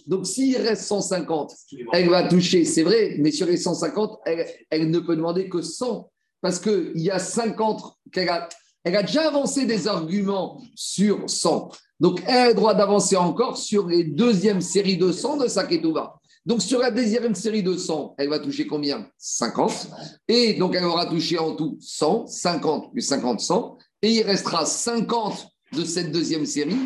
[0.07, 1.55] Donc, s'il reste 150,
[1.93, 5.63] elle va toucher, c'est vrai, mais sur les 150, elle, elle ne peut demander que
[5.63, 6.11] 100.
[6.41, 7.83] Parce qu'il y a 50
[8.13, 8.49] qu'elle a.
[8.87, 11.71] Elle a déjà avancé des arguments sur 100.
[12.01, 16.21] Donc, elle a le droit d'avancer encore sur les deuxièmes séries de 100 de Saketouba.
[16.45, 19.09] Donc, sur la deuxième série de 100, elle va toucher combien?
[19.17, 19.89] 50.
[20.29, 23.79] Et donc, elle aura touché en tout 100, 50 plus 50, 100.
[24.03, 26.77] Et il restera 50 de cette deuxième série,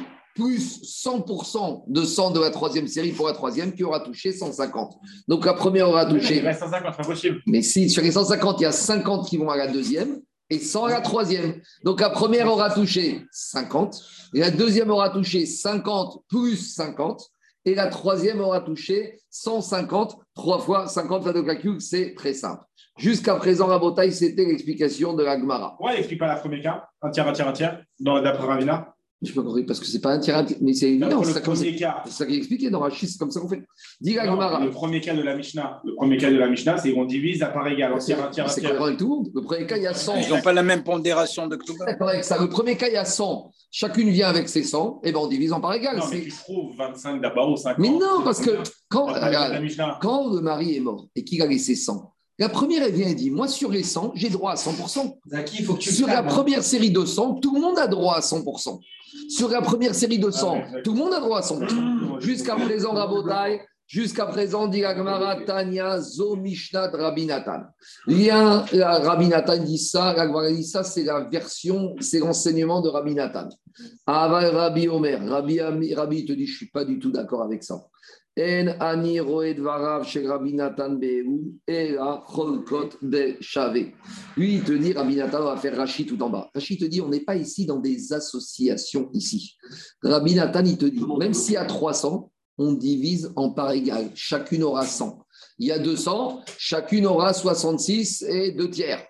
[0.42, 4.94] plus 100% de 100 de la troisième série pour la troisième, qui aura touché 150.
[5.26, 7.40] Donc, la première aura touché Il reste 150, c'est impossible.
[7.46, 10.20] mais si sur les 150, il y a 50 qui vont à la deuxième
[10.50, 11.60] et 100 à la troisième.
[11.84, 14.00] Donc la première aura touché 50,
[14.34, 17.20] et la deuxième aura touché 50 plus 50,
[17.66, 22.62] et la troisième aura touché 150, 3 fois 50 fois de calcul, c'est très simple.
[22.96, 25.70] Jusqu'à présent, la bataille, c'était l'explication de la Gemara.
[25.76, 28.46] Pourquoi il n'explique pas la premier cas Un tiers, un tiers, un tiers, dans- d'après
[28.46, 28.94] Ravina?
[29.20, 31.22] Je peux compris parce que c'est pas un tirage, mais c'est Non, évident.
[31.24, 32.02] C'est le ça, cas.
[32.06, 33.64] c'est ça qui est expliqué dans Rachid, c'est comme ça qu'on fait.
[34.00, 34.64] Dis Non, Gemara.
[34.64, 37.42] le premier cas de la Mishnah, le premier cas de la Mishnah, c'est qu'on divise
[37.42, 39.30] à part égale, C'est un cohérent avec tout le monde.
[39.34, 40.16] Le premier cas, il y a 100.
[40.18, 42.22] Ils n'ont pas la même pondération de Ktouba.
[42.22, 42.38] Ça.
[42.40, 43.50] Le premier cas, il y a 100.
[43.72, 45.96] Chacune vient avec ses 100, et ben on divise en part égale.
[45.98, 47.78] Non, mais tu trouves 25 d'abord ou 50.
[47.78, 48.50] Mais non, parce que
[48.88, 53.14] quand le mari est mort et qu'il a laissé 100, la première, elle vient et
[53.14, 55.18] dit Moi, sur les 100, j'ai droit à 100%.
[55.28, 56.22] Zaki, il faut que tu Sur la hein.
[56.22, 58.78] première série de 100, tout le monde a droit à 100%.
[59.28, 62.20] Sur la première série de 100, Ah tout le monde a droit à 100%.
[62.20, 64.94] Jusqu'à présent, Rabotai, jusqu'à présent, dit la
[65.46, 67.26] Tanya, Zo, la Rabbi
[69.26, 73.48] Nathan dit ça, la dit ça, c'est la version, c'est l'enseignement de Rabbi Nathan.
[74.06, 77.64] Aval Rabbi Omer, Rabbi, Rabbi te dit, je ne suis pas du tout d'accord avec
[77.64, 77.82] ça.
[78.40, 83.96] En ani roed varav chez Rabbi Nathan be'u, et la cholkot be shavé.
[84.36, 86.48] Lui, il te dit, Rabbi Nathan va faire Rachid tout en bas.
[86.54, 89.56] Rachid te dit, on n'est pas ici dans des associations ici.
[90.04, 94.10] Rabbi Nathan, il te dit, même s'il y a 300, on divise en parts égales.
[94.14, 95.24] Chacune aura 100.
[95.60, 99.04] Il y a 200, chacune aura 66 et 2 tiers.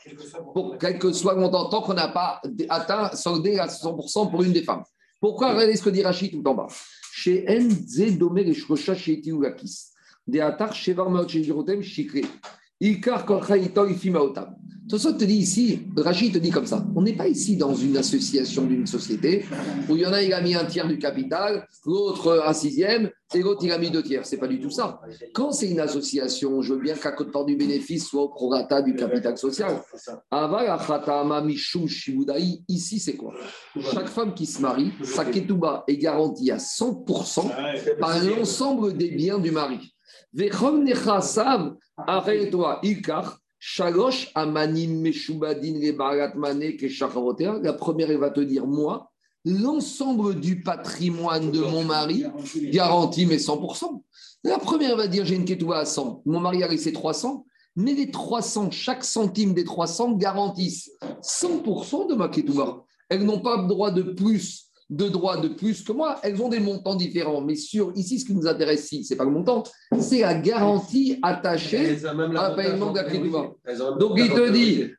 [0.55, 4.42] Pour quel que soit le montant, tant qu'on n'a pas atteint, soldé à 100% pour
[4.42, 4.82] une des femmes.
[5.20, 6.68] Pourquoi Regardez ce que dit Rachid tout en bas?
[7.12, 9.88] Chez Nze Domer et Shrosha chez Etiulakis.
[10.26, 12.26] De Atar Shevar Maot chez Jirotem Shikre.
[12.80, 13.26] Ikar
[13.90, 14.55] Ifimaotam.
[14.89, 17.97] Tosot te dit ici, Rachid te dit comme ça, on n'est pas ici dans une
[17.97, 19.45] association d'une société
[19.89, 23.11] où il y en a, il a mis un tiers du capital, l'autre un sixième,
[23.34, 24.24] et l'autre il a mis deux tiers.
[24.24, 25.01] C'est pas du tout ça.
[25.34, 28.80] Quand c'est une association, je veux bien qu'à côté part du bénéfice soit au prorata
[28.80, 29.82] du capital social.
[32.68, 33.34] Ici, c'est quoi?
[33.93, 39.39] Chaque femme qui se marie, sa ketouba est garantie à 100% par l'ensemble des biens
[39.39, 39.95] du mari.
[42.07, 47.59] Arrête-toi, ikar, shalosh amanim meshubadin le barat mane ke shacharotea.
[47.63, 49.11] La première, elle va te dire, moi,
[49.45, 52.25] l'ensemble du patrimoine de mon mari
[52.73, 54.03] garantit mes 100%.
[54.45, 56.23] La première va dire, j'ai une ketouba à 100.
[56.27, 57.45] Mon mari a laissé 300.
[57.77, 60.91] Mais les 300, chaque centime des 300 garantissent
[61.23, 62.85] 100% de ma ketouba.
[63.09, 66.61] Elles n'ont pas droit de plus de droits de plus que moi, elles ont des
[66.61, 67.43] montants différents.
[67.43, 69.62] Mais sur ici, ce qui nous intéresse ici, ce n'est pas le montant,
[69.99, 73.51] c'est la garantie attachée à un paiement ketouba.
[73.99, 74.91] Donc il te dit.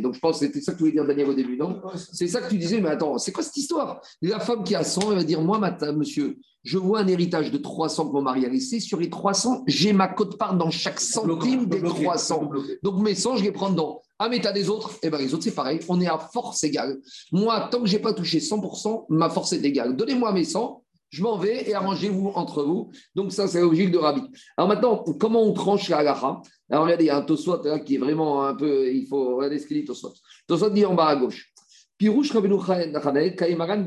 [0.00, 1.80] Donc je pense que c'était ça que tu voulais dire, Daniel, au début, non
[2.12, 4.00] C'est ça que tu disais, mais attends, c'est quoi cette histoire?
[4.22, 5.58] La femme qui a 100, elle va dire, moi,
[5.96, 8.78] monsieur, je vois un héritage de 300 que mon mari a laissé.
[8.78, 12.50] Sur les 300, j'ai ma cote-part dans chaque centime des 300.
[12.82, 14.02] Donc mes 100, je les prends dedans.
[14.18, 15.80] Ah, mais t'as des autres Eh bien, les autres, c'est pareil.
[15.88, 16.98] On est à force égale.
[17.30, 19.96] Moi, tant que je n'ai pas touché 100%, ma force est égale.
[19.96, 22.90] Donnez-moi mes 100, je m'en vais et arrangez-vous entre vous.
[23.14, 24.22] Donc, ça, c'est logique de Rabbi.
[24.56, 26.42] Alors maintenant, comment on tranche la halacha?
[26.70, 28.92] Alors, regardez, il y a un Toswat là qui est vraiment un peu.
[28.92, 30.12] Il faut regarder ce qu'il dit, Toswat.
[30.46, 31.52] Toswat dit en bas à gauche.
[31.96, 33.84] Pirouche Kaimaran.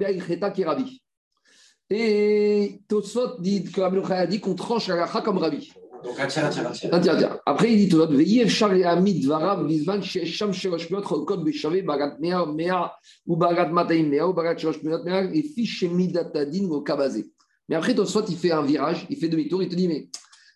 [1.93, 5.73] Et Tosfot dit que dit qu'on tranche la lacha comme Rabbi.
[6.03, 6.93] Donc un tiers, un tiers, un tiers.
[6.93, 7.39] Un tiers, un tiers.
[7.45, 11.81] Après, il dit Tosfot, Veillez Char et Amid Varav Vizvan Shesham Sherosh Miot Cholkot Beshave
[11.83, 12.93] Barat Mea Mea
[13.27, 17.31] ou Barat Mataim Mea ou Barat Sherosh Miot Mea et Fiche Midatadin au Kabazé.
[17.69, 20.09] Mais après, Tosfot, il fait un virage, il fait demi-tour, il te dit Mais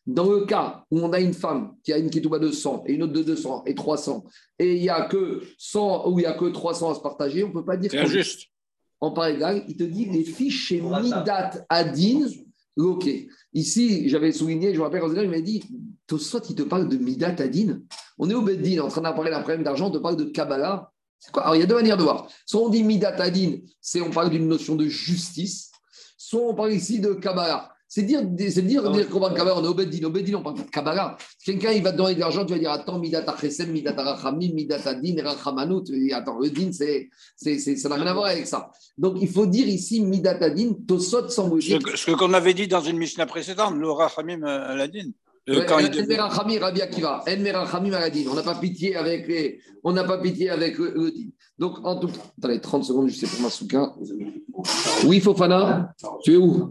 [0.06, 2.94] dans le cas où on a une femme qui a une ketouba de 100 et
[2.94, 4.24] une autre de 200 et 300,
[4.60, 7.44] et il n'y a que 100 ou il n'y a que 300 à se partager,
[7.44, 8.50] on ne peut pas dire C'est injuste.
[9.00, 12.28] en part égale, il te dit les fiches chez Midat Adin
[12.78, 13.10] Ok.
[13.54, 15.64] Ici, j'avais souligné, je me rappelle quand il m'a dit
[16.08, 17.80] Tosfot, il te parle de Midat Adin.
[18.18, 20.92] On est au Beddin, en train parler d'un problème d'argent, on te parle de Kabbalah.
[21.20, 21.44] C'est quoi?
[21.44, 22.28] Alors, il y a deux manières de voir.
[22.46, 25.72] Soit on dit Midat Adin, c'est on parle d'une notion de justice,
[26.18, 27.75] soit on parle ici de Kabbalah.
[27.96, 28.20] C'est dire,
[28.50, 31.16] c'est dire, dire qu'on parle de Kabbalah, on est Beddin, on parle pas de Kabbalah.
[31.46, 34.52] Quelqu'un, il va te donner de l'argent, tu vas dire Attends, Midat Achesem, Midat Arachamim,
[34.54, 35.86] Midat Adin, Rachamanut.
[36.12, 38.70] Attends, le din, c'est, c'est, c'est- ça n'a rien à voir avec ça.
[38.98, 42.68] Donc, il faut dire ici Midat Adin, Tosot sans Ce que- ce qu'on avait dit
[42.68, 44.44] dans une Mishnah précédente, le Rachamim.
[44.44, 46.16] Euh, quand il devait-
[47.30, 48.26] Enmerachamim Aladin.
[48.30, 51.28] On n'a pas pitié avec les, on n'a pas pitié avec le, din.
[51.58, 53.96] Donc, en tout attendez, 30 secondes, je sais pour ma.
[55.06, 55.94] Oui, Fofana,
[56.26, 56.70] tu es où?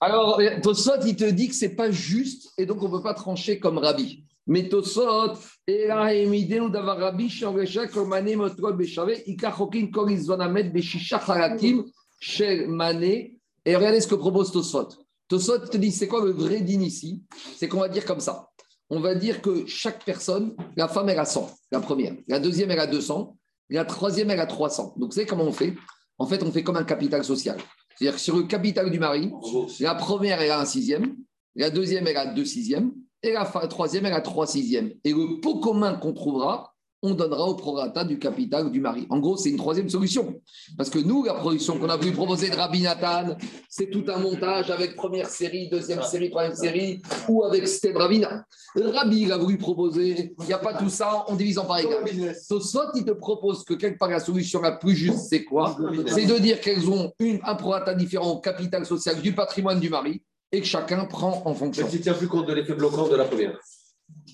[0.00, 3.14] Alors, Tosot, il te dit que c'est pas juste et donc on ne peut pas
[3.14, 4.24] trancher comme Rabbi.
[4.46, 5.32] Mais Tosot,
[5.66, 11.84] et là, émidénou d'avoir Rabbi, Shangesha, Komane, Motrol, Beshave, Ikachokin, Korizvanamet, Beshisha, Harakim,
[12.20, 13.38] Shel Mané.
[13.64, 14.88] Et regardez ce que propose Tosot.
[15.28, 17.22] Tosot te dit, c'est quoi le vrai din ici?
[17.56, 18.48] C'est qu'on va dire comme ça.
[18.88, 22.14] On va dire que chaque personne, la femme, elle a 100, la première.
[22.28, 23.36] La deuxième, elle a 200.
[23.70, 24.94] La troisième, elle a 300.
[24.96, 25.74] Donc, vous savez comment on fait?
[26.18, 27.58] En fait, on fait comme un capital social.
[27.96, 29.32] C'est-à-dire que sur le capital du mari,
[29.80, 31.16] la première, elle a un sixième.
[31.54, 32.92] La deuxième, elle a deux sixièmes.
[33.22, 34.92] Et la troisième, elle a trois sixièmes.
[35.02, 36.75] Et le pot commun qu'on trouvera,
[37.06, 39.06] on donnera au prorata du capital du mari.
[39.10, 40.40] En gros, c'est une troisième solution.
[40.76, 43.36] Parce que nous, la production qu'on a voulu proposer de Rabbi Nathan,
[43.68, 48.44] c'est tout un montage avec première série, deuxième série, troisième série, ou avec Steve Ravina.
[48.74, 51.78] Rabbi, il a voulu proposer, il n'y a pas tout ça, on divise en par
[51.78, 52.04] égal.
[52.48, 55.76] Tosfot, il te propose que quelque part la solution la plus juste, c'est quoi
[56.08, 59.90] C'est de dire qu'elles ont une, un prorata différent au capital social du patrimoine du
[59.90, 61.86] mari et que chacun prend en fonction.
[61.88, 63.58] Si tu tiens plus compte de l'effet bloquant de la première.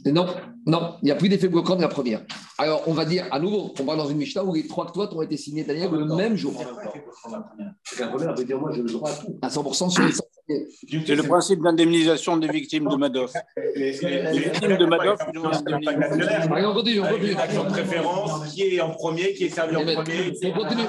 [0.07, 0.27] Non,
[0.67, 2.23] non, il n'y a plus d'effet bloquant de la première.
[2.59, 5.15] Alors, on va dire à nouveau, on va dans une Mishnah où les trois toits
[5.15, 6.55] ont été signés Daniel le même jour,
[7.85, 9.39] C'est qu'un première veut dire moi j'ai le droit à tout.
[9.43, 10.23] à 100% sur les 100.
[11.07, 13.33] C'est le principe d'indemnisation des victimes de Madoff.
[13.77, 15.93] Les, Les victimes de Madoff, ils ont indemnisé.
[16.51, 17.35] On continue, on continue.
[17.35, 20.33] De préférence, qui est en premier, qui est servi en premier.
[20.45, 20.83] On continue.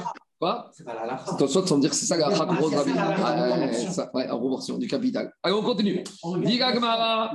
[0.44, 0.70] Quoi?
[0.74, 1.14] C'est pas la.
[1.14, 2.46] Attention, sans dire que c'est ça la rachat.
[2.46, 5.32] Ah, ouais, ça, ouais, en proportion du capital.
[5.42, 6.04] Allez, on continue.
[6.44, 7.34] Diga Gemara,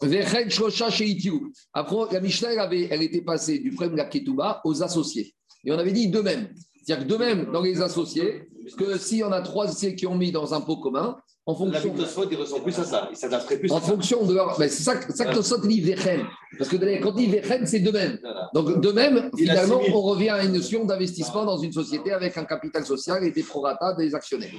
[0.00, 1.50] Vechet Shosha Sheitiou.
[1.72, 5.34] Après, la Mishnah, elle, avait, elle était passée du problème de la Ketouba aux associés.
[5.64, 6.50] Et on avait dit de même.
[6.84, 8.48] C'est-à-dire que de même, dans les associés,
[8.78, 11.16] que s'il y en a trois associés qui ont mis dans un pot commun,
[11.48, 11.94] en La fonction.
[11.94, 13.08] Tosfot, il ressemble plus à ça.
[13.12, 14.56] Il s'adapterait plus En fonction de leur.
[14.56, 16.24] C'est ça, que- ça que Tosot dit Vechen.
[16.58, 18.18] Parce que quand il dit Vechen, c'est de même.
[18.52, 22.44] Donc, de même, finalement, on revient à une notion d'investissement dans une société avec un
[22.44, 24.50] capital social et des prorata des actionnaires.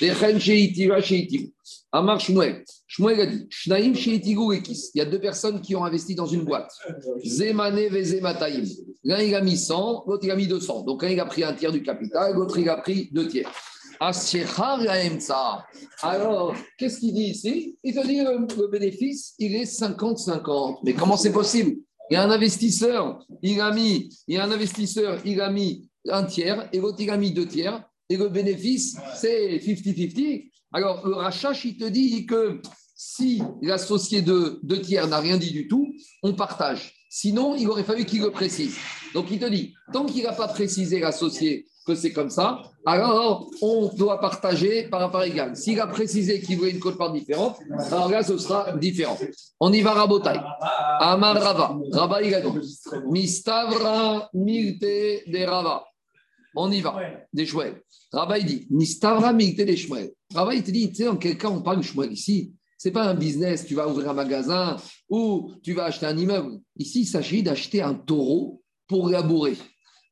[0.00, 0.72] Vechen chez
[1.02, 1.52] chez Itigu.
[1.92, 2.64] Amar Shmuel.
[2.86, 4.90] Shmuel a dit Shnaim chez Itigu et Kis.
[4.94, 6.72] Il y a deux personnes qui ont investi dans une boîte.
[7.22, 8.64] Zemane Vezemataim.
[9.04, 10.82] L'un, il a mis 100, l'autre, il a mis 200.
[10.84, 13.50] Donc, l'un, il a pris un tiers du capital, l'autre, il a pris deux tiers.
[16.02, 17.76] Alors, qu'est-ce qu'il dit ici?
[17.84, 20.78] Il te dit le, le bénéfice, il est 50-50.
[20.84, 21.76] Mais comment c'est possible?
[22.10, 25.50] Il y a un investisseur, il a mis, il y a un investisseur, il a
[25.50, 30.50] mis un tiers, et l'autre, il a mis deux tiers, et le bénéfice, c'est 50-50.
[30.72, 32.62] Alors, le rachat, il te dit que
[32.96, 35.92] si l'associé de deux tiers n'a rien dit du tout,
[36.22, 36.94] on partage.
[37.10, 38.76] Sinon, il aurait fallu qu'il le précise.
[39.14, 43.90] Donc, il te dit, tant qu'il n'a pas précisé l'associé c'est comme ça, alors on
[43.94, 45.56] doit partager par rapport égal.
[45.56, 47.58] S'il a précisé qu'il voulait une cote-part différente,
[47.90, 49.18] alors là, ce sera différent.
[49.60, 50.40] On y va, Rabotai.
[51.00, 51.78] Amar Rava.
[51.92, 52.34] Rava, dit
[53.10, 55.84] Mistavra milte de Rava.
[56.56, 56.96] On y va,
[57.32, 57.82] des Shmuel.
[58.12, 60.12] Rava, dit Mistavra milte des Shmuel.
[60.34, 63.04] Rava, te dit, tu sais, en quel cas on parle de Shmuel ici c'est pas
[63.04, 64.76] un business, tu vas ouvrir un magasin
[65.10, 66.60] ou tu vas acheter un immeuble.
[66.78, 69.58] Ici, il s'agit d'acheter un taureau pour labourer.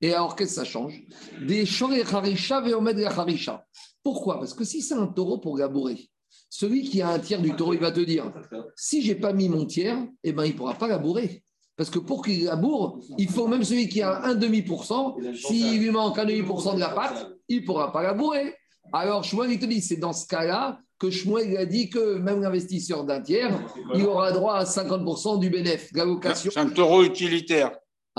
[0.01, 1.03] Et alors, qu'est-ce que ça change?
[1.46, 3.64] Des et harisha veomed harisha.
[4.03, 4.38] Pourquoi?
[4.38, 6.09] Parce que si c'est un taureau pour labourer,
[6.49, 8.32] celui qui a un tiers du taureau, il va te dire
[8.76, 11.42] si j'ai pas mis mon tiers, eh ben, il ne pourra pas labourer.
[11.76, 15.16] Parce que pour qu'il laboure, il faut même celui qui a un demi pour cent,
[15.34, 18.55] s'il lui manque un demi pour cent de la pâte, il ne pourra pas labourer.
[18.92, 22.40] Alors, Shmuel, il te dit, c'est dans ce cas-là que Shmuel a dit que même
[22.40, 23.57] l'investisseur d'un tiers,
[23.94, 26.51] il aura droit à 50% du bénéfice, de la location.
[26.53, 27.70] C'est un taureau utilitaire.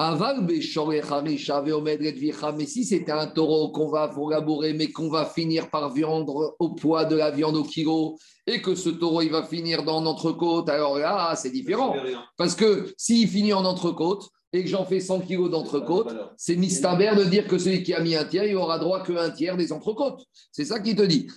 [0.02, 0.48] Aval.
[0.48, 0.62] Mais
[2.66, 7.04] si c'était un taureau qu'on va labourer, mais qu'on va finir par vendre au poids
[7.04, 10.98] de la viande au kilo, et que ce taureau il va finir dans l'entrecôte, alors
[10.98, 11.98] là, c'est différent.
[12.38, 17.12] Parce que s'il finit en entrecôte et que j'en fais 100 kilos d'entrecôte, c'est mistaber
[17.16, 19.72] de dire que celui qui a mis un tiers, il aura droit qu'un tiers des
[19.72, 20.22] entrecôtes.
[20.52, 21.28] C'est ça qu'il te dit.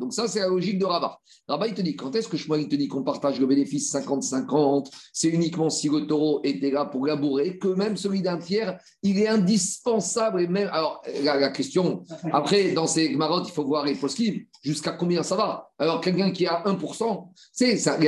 [0.00, 1.18] Donc ça, c'est la logique de Rabat.
[1.48, 3.92] Rabat, il te dit, quand est-ce que Shmuel il te dit qu'on partage le bénéfice
[3.94, 8.78] 50-50 C'est uniquement si le taureau était là pour labourer, que même celui d'un tiers,
[9.02, 10.40] il est indispensable.
[10.40, 12.02] Et même, alors, la, la question,
[12.32, 15.65] après, dans ces marottes, il faut voir les poskim, jusqu'à combien ça va?
[15.78, 17.98] Alors, quelqu'un qui a 1%, c'est ça,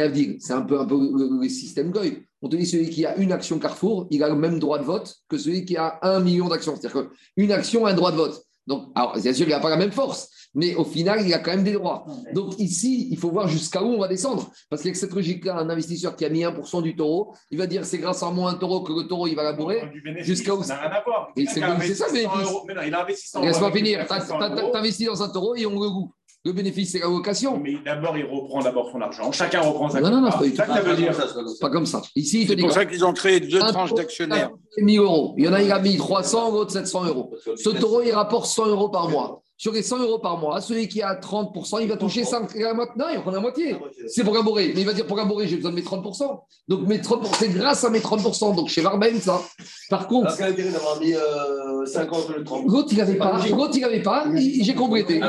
[0.40, 2.22] c'est un peu, un peu le, le système Goy.
[2.40, 4.84] On te dit celui qui a une action Carrefour, il a le même droit de
[4.84, 6.74] vote que celui qui a un million d'actions.
[6.80, 8.42] C'est-à-dire qu'une action a un droit de vote.
[8.66, 11.38] Donc, alors, bien sûr, il n'a pas la même force, mais au final, il a
[11.38, 12.04] quand même des droits.
[12.34, 14.50] Donc, ici, il faut voir jusqu'à où on va descendre.
[14.68, 17.84] Parce qu'avec cette logique-là, un investisseur qui a mis 1% du taureau, il va dire
[17.86, 19.90] c'est grâce à moi un taureau que le taureau, il va labourer.
[20.18, 21.28] Jusqu'à où Ça n'a rien à voir.
[21.36, 22.50] C'est ça, investi le 100 bénéfice.
[22.50, 22.64] euros.
[22.68, 23.48] Mais il a investi 100 euros.
[23.48, 24.00] Laisse-moi finir.
[24.00, 24.70] une T'as- 100 t'as- euros.
[24.72, 26.12] T'investis dans un taureau et on le goût.
[26.48, 27.60] Le bénéfice, c'est la location.
[27.62, 29.30] Mais d'abord, il reprend d'abord son argent.
[29.32, 31.12] Chacun reprend sa Non, non, non, c'est pas C'est ça que ça veut dire.
[31.14, 32.00] C'est pas comme ça.
[32.16, 34.50] Ici, il te C'est pour ça qu'ils ont créé deux tranches d'actionnaires.
[34.78, 35.34] 1000 euros.
[35.36, 37.34] Il y en a, il a mis 300, l'autre 700 euros.
[37.54, 39.42] Ce taureau, il rapporte 100 euros par mois.
[39.60, 42.74] Sur les 100 euros par mois, celui qui a 30%, il va toucher 5, la
[42.74, 42.94] moitié.
[42.96, 43.76] Non, il va prendre la moitié.
[44.06, 44.70] C'est pour labourer.
[44.72, 46.40] Mais il va dire pour labourer, j'ai besoin de mes 30%.
[46.68, 48.54] Donc mes 30%, c'est grâce à mes 30%.
[48.54, 49.42] Donc chez Varben, ça.
[49.90, 53.40] Par contre, quel intérêt d'avoir mis euh, 50 le 30 l'autre, il n'avait pas.
[53.50, 54.26] L'autre, il n'avait pas.
[54.36, 55.20] J'ai complété.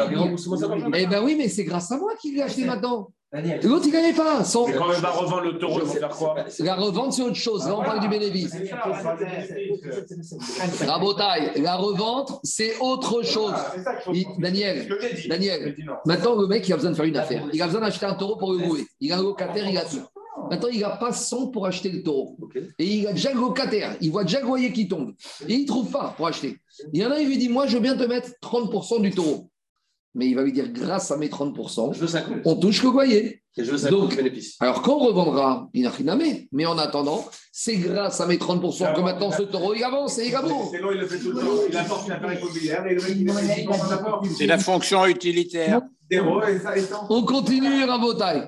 [0.94, 3.10] Eh ben oui, mais c'est grâce à moi qu'il l'a acheté maintenant.
[3.32, 3.60] Daniel.
[3.64, 4.44] L'autre, il n'avait pas.
[4.44, 4.68] Sans...
[4.68, 7.68] Mais quand il va revendre le taureau, va faire quoi La revente, c'est autre chose.
[7.68, 8.50] Là, on parle du bénéfice.
[8.52, 10.82] C'est ça, on parle du bénéfice.
[10.88, 13.54] Rabotaille, la revente, c'est autre chose.
[13.76, 14.90] C'est Il- c'est Daniel.
[15.30, 15.76] Daniel.
[16.06, 17.44] Maintenant, le mec, il a besoin de faire une affaire.
[17.54, 18.86] Il a besoin d'acheter un taureau pour le louer.
[19.00, 20.02] Il a un locataire, il a tout.
[20.50, 22.36] Maintenant, il n'a pas 100 pour acheter le taureau.
[22.80, 23.96] Et il a déjà le locataire.
[24.02, 25.14] Il voit déjà le loyer qui tombe.
[25.48, 26.58] Et il ne trouve pas pour acheter.
[26.94, 29.12] Il y en a, il lui dit Moi, je veux bien te mettre 30% du
[29.12, 29.50] taureau.
[30.16, 32.38] Mais il va lui dire Grâce à mes 30%, Je veux 50.
[32.45, 33.41] on touche le loyer.
[33.57, 34.55] Et je veux 50 Donc- bénéfices.
[34.62, 36.41] Alors, quand on revendra, il n'a rien à mettre.
[36.53, 40.28] Mais en attendant, c'est grâce à mes 30% que maintenant ce taureau, il avance et
[40.30, 40.72] il avance.
[40.74, 41.47] Sinon, il le fait tout le temps.
[41.70, 44.36] Il apporte une affaire immobilière et il.
[44.38, 45.82] C'est la fonction utilitaire.
[47.10, 48.43] On continue, Rabotai.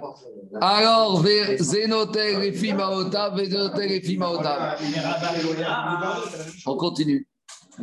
[0.59, 4.77] Alors, vers Zénotel et Fimaota, Zénotel et Fimaota.
[6.65, 7.27] On continue.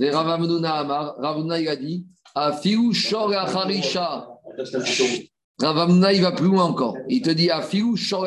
[0.01, 3.31] Ravamnuna Amar, Ravamnuna il a dit Afiou Shor
[5.61, 6.97] Ravamnuna il va plus loin encore.
[7.09, 8.27] Il te dit Afiou Shor.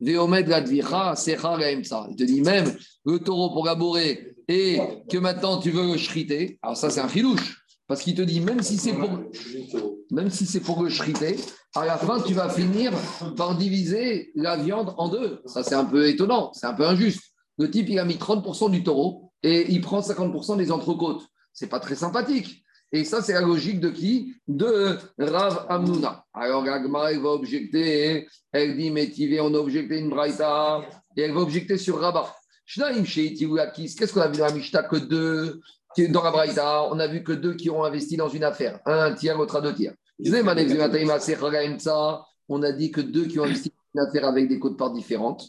[0.00, 2.06] Veomed Reemsa.
[2.10, 4.78] Il te dit même le taureau pour labourer et
[5.10, 6.58] que maintenant tu veux le shriter.
[6.62, 7.62] Alors, ça, c'est un filouche.
[7.86, 9.10] Parce qu'il te dit même si c'est pour,
[10.10, 11.36] même si c'est pour le shriter,
[11.74, 12.92] à la fin, tu vas finir
[13.36, 15.40] par diviser la viande en deux.
[15.46, 17.22] Ça, c'est un peu étonnant, c'est un peu injuste.
[17.58, 21.22] Le type, il a mis 30% du taureau et il prend 50% des entrecôtes.
[21.52, 22.64] C'est pas très sympathique.
[22.96, 24.34] Et ça, c'est la logique de qui?
[24.48, 26.24] De Rav Amnouna.
[26.32, 28.26] Alors, Agma, elle va objecter.
[28.52, 30.80] Elle dit, mais Tivé, on a objecté une braïta.
[31.14, 32.34] Et elle va objecter sur Rabat.
[32.64, 35.60] Qu'est-ce qu'on a vu dans la Mishnah Que deux.
[36.08, 38.80] Dans la braïta, on a vu que deux qui ont investi dans une affaire.
[38.86, 39.92] Un tiers, l'autre à deux tiers.
[42.48, 44.92] On a dit que deux qui ont investi dans une affaire avec des codes parts
[44.92, 45.46] différentes.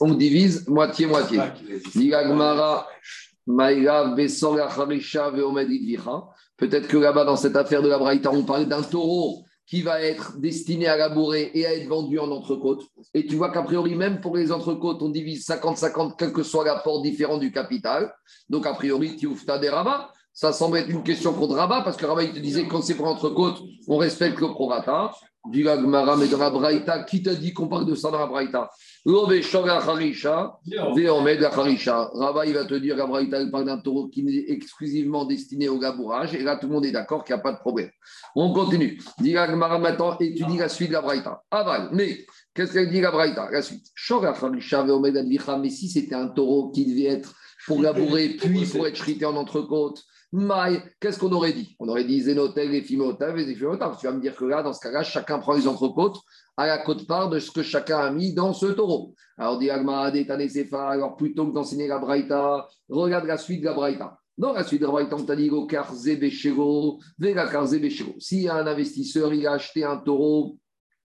[0.00, 1.40] On divise moitié-moitié.
[6.56, 10.02] Peut-être que là-bas, dans cette affaire de la Braïta, on parle d'un taureau qui va
[10.02, 12.82] être destiné à labourer et à être vendu en entrecôte.
[13.14, 16.64] Et tu vois qu'a priori, même pour les entrecôtes, on divise 50-50, quel que soit
[16.64, 18.12] l'apport différent du capital.
[18.48, 20.10] Donc, a priori, tu ouvres des rabats.
[20.34, 22.94] Ça semble être une question contre Rabat, parce que Rabat, il te disait quand c'est
[22.94, 25.12] pour entrecôte, on respecte le prorata.
[25.50, 28.28] Du Gagmara, mais dans la Braïta, qui t'a dit qu'on parle de ça dans la
[28.28, 28.70] Braïta?
[32.14, 35.68] Rabat, il va te dire, la Braïta, il parle d'un taureau qui est exclusivement destiné
[35.68, 37.90] au labourage, et là, tout le monde est d'accord qu'il n'y a pas de problème.
[38.36, 39.00] On continue.
[39.20, 41.42] Gagmara maintenant, et tu dis la suite de la Braïta.
[41.50, 42.24] Aval, mais
[42.54, 43.86] qu'est-ce qu'elle dit la Braïta La suite.
[45.58, 47.34] Mais si c'était un taureau qui devait être
[47.66, 50.04] pour labourer, puis pour être chrité en entrecôte,
[51.00, 51.76] qu'est-ce qu'on aurait dit?
[51.78, 53.54] On aurait dit Zénotel et Fimotav et.
[53.54, 56.18] Tu vas me dire que là, dans ce cas-là, chacun prend les entrecôtes
[56.56, 59.14] à la côte-part de ce que chacun a mis dans ce taureau.
[59.36, 64.18] Alors, dit alors plutôt que d'enseigner la Braïta, regarde la suite de la Braïta.
[64.38, 65.50] Dans la suite de la Braïta, on t'a dit
[67.18, 67.62] Vega
[68.18, 70.58] Si un investisseur, il a acheté un taureau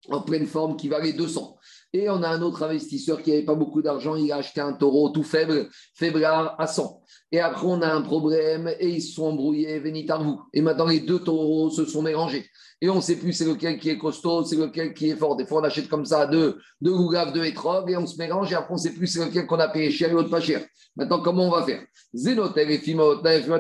[0.09, 1.57] en pleine forme qui valait 200.
[1.95, 4.73] Et on a un autre investisseur qui n'avait pas beaucoup d'argent, il a acheté un
[4.73, 7.01] taureau tout faible, faiblard à 100.
[7.31, 10.41] Et après, on a un problème et ils se sont embrouillés, vous.
[10.51, 12.47] Et maintenant, les deux taureaux se sont mélangés.
[12.81, 15.37] Et on ne sait plus c'est lequel qui est costaud, c'est lequel qui est fort.
[15.37, 18.51] Des fois, on achète comme ça deux, deux gougaves, deux étrogues et on se mélange.
[18.51, 20.41] Et après, on ne sait plus c'est lequel qu'on a payé cher et l'autre pas
[20.41, 20.65] cher.
[20.97, 21.81] Maintenant, comment on va faire?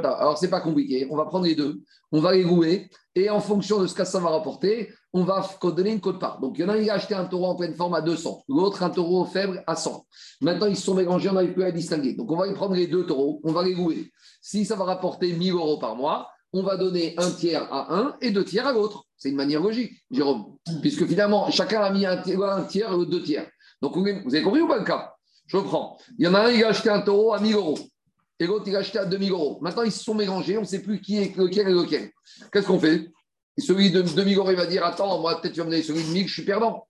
[0.03, 1.07] Alors, c'est pas compliqué.
[1.09, 1.79] On va prendre les deux,
[2.11, 2.89] on va les rouer.
[3.15, 6.41] Et en fonction de ce que ça va rapporter, on va donner une cote part.
[6.41, 8.01] Donc, il y en a un qui a acheté un taureau en pleine forme à
[8.01, 10.05] 200, l'autre un taureau faible à 100.
[10.41, 12.13] Maintenant, ils se sont mélangés, on n'arrive plus à distinguer.
[12.13, 14.11] Donc, on va y prendre les deux taureaux, on va les louer.
[14.41, 18.17] Si ça va rapporter 1000 euros par mois, on va donner un tiers à un
[18.21, 19.05] et deux tiers à l'autre.
[19.17, 20.57] C'est une manière logique, Jérôme.
[20.81, 23.47] Puisque finalement, chacun a mis un tiers, un tiers deux tiers.
[23.81, 25.13] Donc, vous avez compris ou pas le cas?
[25.47, 25.97] Je prends.
[26.17, 27.77] Il y en a un, qui a acheté un taureau à 1000 euros.
[28.39, 29.59] Et l'autre, il a acheté à 2000 euros.
[29.61, 32.11] Maintenant, ils se sont mélangés, on ne sait plus qui est lequel et lequel.
[32.51, 33.11] Qu'est-ce qu'on fait?
[33.57, 36.03] Celui de 2000 euros, il va dire Attends, moi, peut-être tu vas me donner celui
[36.03, 36.85] de 1000, je suis perdant.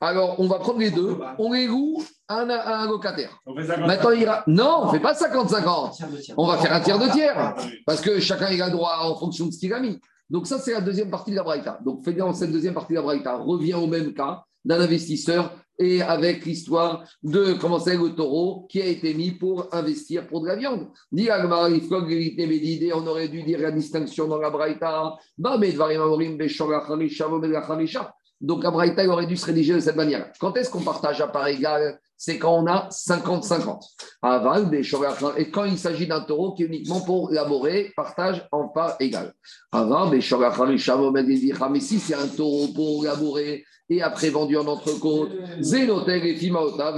[0.00, 3.40] Alors, on va prendre les deux, on les loue à un, locataire.
[3.46, 4.44] Maintenant, il ira.
[4.46, 6.34] Non, on ne fait pas 50-50.
[6.36, 7.54] On va faire un tiers de tiers.
[7.86, 9.98] Parce que chacun il a droit en fonction de ce qu'il a mis.
[10.28, 11.78] Donc, ça, c'est la deuxième partie de la Braïta.
[11.84, 15.52] Donc, faites dans cette deuxième partie de la Braïta, revient au même cas d'un investisseur
[15.78, 20.40] et avec l'histoire de comment c'est le taureau qui a été mis pour investir pour
[20.40, 20.88] de la viande.
[22.94, 25.16] on aurait dû dire la distinction dans la Braïta.
[28.40, 30.32] Donc la Braïta aurait dû se rédiger de cette manière.
[30.38, 35.38] Quand est-ce qu'on partage à part égale C'est quand on a 50-50.
[35.38, 39.34] Et quand il s'agit d'un taureau qui est uniquement pour laborer, partage en part égale.
[39.74, 40.20] Mais
[41.80, 45.30] si c'est un taureau pour labourer, et après vendu en entrecôte.
[45.60, 46.92] Zénotel et Fimaota,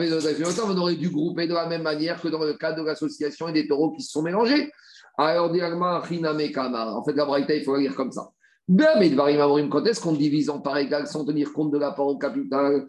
[0.65, 3.53] on aurait dû grouper de la même manière que dans le cas de l'association et
[3.53, 4.73] des taureaux qui se sont mélangés.
[5.19, 8.31] Alors, en fait, la Braïta, il faut la lire comme ça.
[8.71, 12.87] Quand est-ce qu'on divise en part égale sans tenir compte de l'apport au capital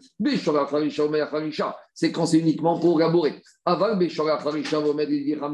[1.94, 3.40] C'est quand c'est uniquement pour labourer.
[3.64, 4.10] Avant, mais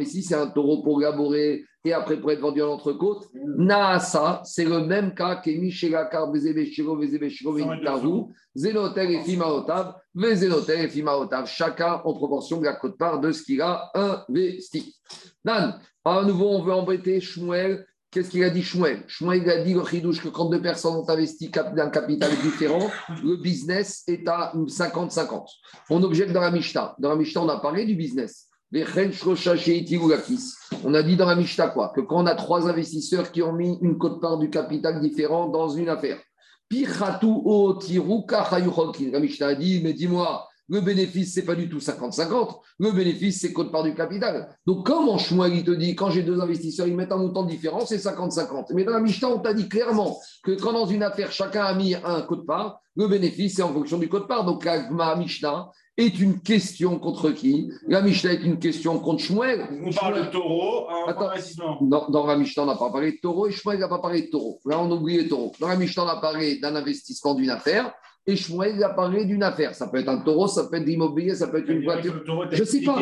[0.04, 4.64] si c'est un taureau pour labourer et après pour être vendu en entrecôte, Naasa, c'est
[4.64, 12.14] le même cas que Michelakar, Bezebeshiro, Bezebeshiro, Zenotel et Fimaotav, Vezenotel et Fimaotav, chacun en
[12.14, 14.96] proportion de la cote-part de ce qu'il a investi.
[15.44, 19.04] Dan, à nouveau, on veut embêter Shmuel Qu'est-ce qu'il a dit Shmuel?
[19.08, 22.88] Shmuel a dit le chidouche que quand deux personnes ont investi d'un capital différent,
[23.22, 25.44] le business est à 50-50.
[25.90, 26.94] On objecte dans la Mishnah.
[26.98, 28.48] Dans la Mishnah, on a parlé du business.
[30.84, 31.92] On a dit dans la Mishnah quoi?
[31.94, 35.68] Que quand on a trois investisseurs qui ont mis une cote-part du capital différent dans
[35.68, 36.18] une affaire,
[36.68, 37.18] la
[39.20, 42.56] Mishnah a dit, mais dis-moi, le bénéfice, ce n'est pas du tout 50-50.
[42.78, 44.48] Le bénéfice, c'est côte part du capital.
[44.66, 47.86] Donc, comment Shmuel, il te dit, quand j'ai deux investisseurs, ils mettent un montant différent,
[47.86, 48.74] c'est 50-50.
[48.74, 51.74] Mais dans la Mishnah, on t'a dit clairement que quand dans une affaire, chacun a
[51.74, 54.44] mis un code part, le bénéfice, c'est en fonction du code part.
[54.44, 57.70] Donc, la Mishnah est une question contre qui?
[57.86, 59.66] La Mishnah est une question contre Shmuel.
[59.84, 61.78] On parle de taureau, investissement.
[61.80, 64.22] Dans, dans, la Mishnah, on n'a pas parlé de taureau et Shmuel n'a pas parlé
[64.22, 64.60] de taureau.
[64.66, 65.52] Là, on oublie le taureau.
[65.60, 67.92] Dans la Mishnah, on a parlé d'un investissement d'une affaire
[68.26, 69.74] et Shmuel a parlé d'une affaire.
[69.74, 72.22] Ça peut être un taureau, ça peut être de l'immobilier, ça peut être une voiture.
[72.50, 72.98] Je ne sais pas.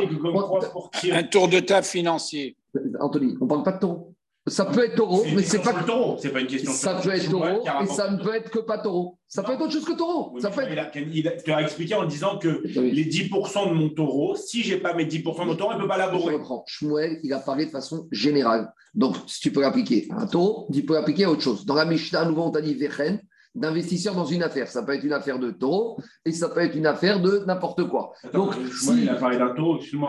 [1.13, 2.57] Un tour de table financier.
[3.01, 4.11] Anthony, on ne parle pas de taureau.
[4.47, 5.73] Ça peut être taureau, mais c'est pas.
[5.85, 6.19] taureau.
[6.21, 6.71] C'est pas une question.
[6.71, 9.17] Ça peut être taureau et ça ne peut être que pas taureau.
[9.27, 10.33] Ça peut être autre chose que taureau.
[10.35, 10.97] Oui, Ça mais peut être.
[11.15, 12.91] il, a, tu as expliqué en disant que Oui.
[12.91, 15.83] les 10% de mon taureau, si j'ai pas mes 10% de mon taureau, il ne
[15.83, 16.35] peut pas Je laborer.
[16.35, 16.63] reprends.
[16.67, 18.71] Shmuel, il a parlé de façon générale.
[18.93, 21.65] Donc, si tu peux l'appliquer à un taureau, tu peux l'appliquer à autre chose.
[21.65, 23.21] Dans la Mishnah, à nouveau, on t'a dit Vechen,
[23.55, 24.69] d'investisseur dans une affaire.
[24.69, 27.89] Ça peut être une affaire de taureau et ça peut être une affaire de n'importe
[27.89, 28.13] quoi.
[28.25, 30.09] Attends, Donc, si- il a parlé d'un taureau, excuse-moi.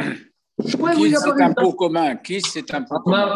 [0.64, 0.78] Qui
[1.10, 2.16] il a c'est parlé un de pot commun?
[2.16, 3.36] Qui c'est un pot commun?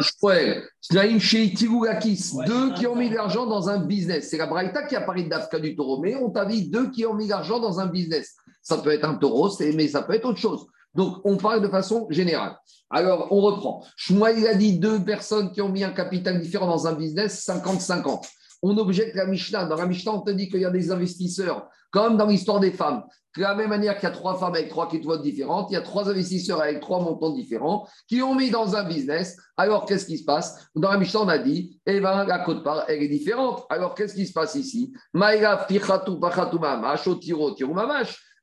[2.48, 4.30] deux c'est qui ont mis de l'argent dans un business.
[4.30, 7.06] C'est la Braïta qui a parlé d'Afka du taureau, mais on t'a dit deux qui
[7.06, 8.36] ont mis de l'argent dans un business.
[8.64, 10.66] Ça peut être un taureau, mais ça peut être autre chose.
[10.96, 12.56] Donc, on parle de façon générale.
[12.90, 13.86] Alors, on reprend.
[13.96, 17.46] Shmuel, il a dit deux personnes qui ont mis un capital différent dans un business,
[17.46, 18.28] 50-50.
[18.62, 19.66] On objecte la Mishnah.
[19.66, 22.72] Dans la Mishnah, on te dit qu'il y a des investisseurs, comme dans l'histoire des
[22.72, 23.04] femmes.
[23.38, 25.78] De la même manière qu'il y a trois femmes avec trois étoiles différentes, il y
[25.78, 29.38] a trois investisseurs avec trois montants différents qui ont mis dans un business.
[29.56, 30.68] Alors, qu'est-ce qui se passe?
[30.76, 33.66] Dans la Mishnah, on a dit, eh ben, la cote part, elle est différente.
[33.70, 34.92] Alors, qu'est-ce qui se passe ici?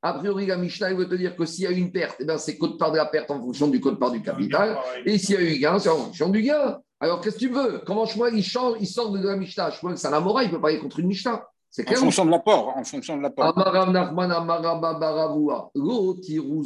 [0.03, 2.39] A priori, la Mishnah, veut te dire que s'il y a une perte, eh ben,
[2.39, 4.79] c'est cote part de la perte en fonction du cote part du capital.
[5.05, 6.79] Et s'il y a eu gain, c'est en fonction du gain.
[6.99, 7.82] Alors, qu'est-ce que tu veux?
[7.86, 9.70] Comment Shmuel, il change, il sort de la Mishnah?
[9.70, 11.44] Shmuel, c'est un Amora, il ne peut pas aller contre une Mishnah.
[11.70, 12.74] C'est En clair fonction de l'apport.
[12.74, 13.44] En fonction de l'apport.
[13.44, 16.62] Amarav Nachman Amaraba Baravua, Lo tiru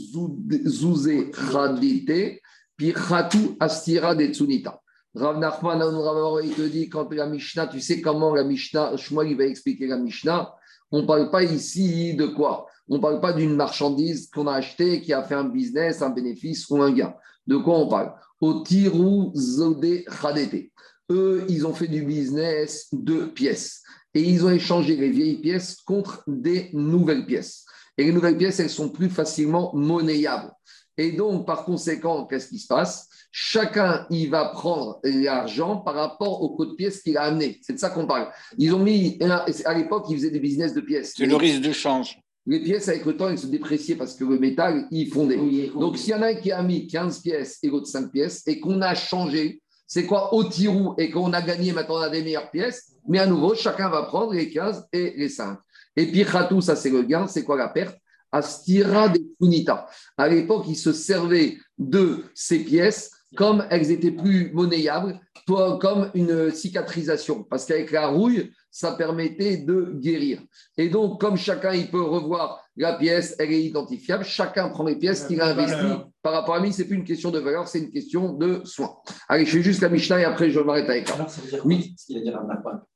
[3.59, 4.81] astira de tsunita.
[5.15, 9.33] Rav Nachman Rav il te dit, quand la Mishnah, tu sais comment la Mishnah, Shmuel
[9.33, 10.55] il va expliquer la Mishnah,
[10.93, 12.67] on ne parle pas ici de quoi?
[12.89, 16.11] On ne parle pas d'une marchandise qu'on a achetée, qui a fait un business, un
[16.11, 17.15] bénéfice ou un gain.
[17.47, 18.13] De quoi on parle?
[18.41, 20.71] Au tiru zode chadete.
[21.11, 23.83] Eux, ils ont fait du business de pièces
[24.15, 27.65] et ils ont échangé les vieilles pièces contre des nouvelles pièces.
[27.99, 30.53] Et les nouvelles pièces, elles sont plus facilement monnayables.
[30.97, 33.09] Et donc, par conséquent, qu'est-ce qui se passe?
[33.33, 37.59] Chacun, il va prendre l'argent par rapport au code pièce qu'il a amené.
[37.63, 38.31] C'est de ça qu'on parle.
[38.59, 41.15] Ils ont mis, à l'époque, ils faisaient des business de pièces.
[41.17, 42.21] C'est le risque de change.
[42.47, 45.37] Les pièces, avec le temps, elles se dépréciaient parce que le métal, il fondait.
[45.75, 48.43] Donc, s'il y en a un qui a mis 15 pièces et l'autre 5 pièces,
[48.47, 52.09] et qu'on a changé, c'est quoi au tirou et qu'on a gagné, maintenant on a
[52.09, 55.59] des meilleures pièces, mais à nouveau, chacun va prendre les 15 et les 5.
[55.97, 57.97] Et puis, Khatou, ça c'est le gain, c'est quoi la perte?
[58.33, 59.89] Astira de Funita.
[60.17, 66.51] À l'époque, ils se servaient de ces pièces comme elles étaient plus monnayables, comme une
[66.51, 67.45] cicatrisation.
[67.49, 70.41] Parce qu'avec la rouille, ça permettait de guérir.
[70.77, 74.97] Et donc, comme chacun, il peut revoir la pièce, elle est identifiable, chacun prend les
[74.97, 76.73] pièces qu'il a investies par rapport à lui.
[76.73, 78.95] Ce n'est plus une question de valeur, c'est une question de soin.
[79.29, 81.11] Allez, je fais juste la Mishnah et après, je m'arrête avec.
[81.11, 81.95] Alors, ça veut dire Oui.
[81.99, 82.31] Ce qu'il a dit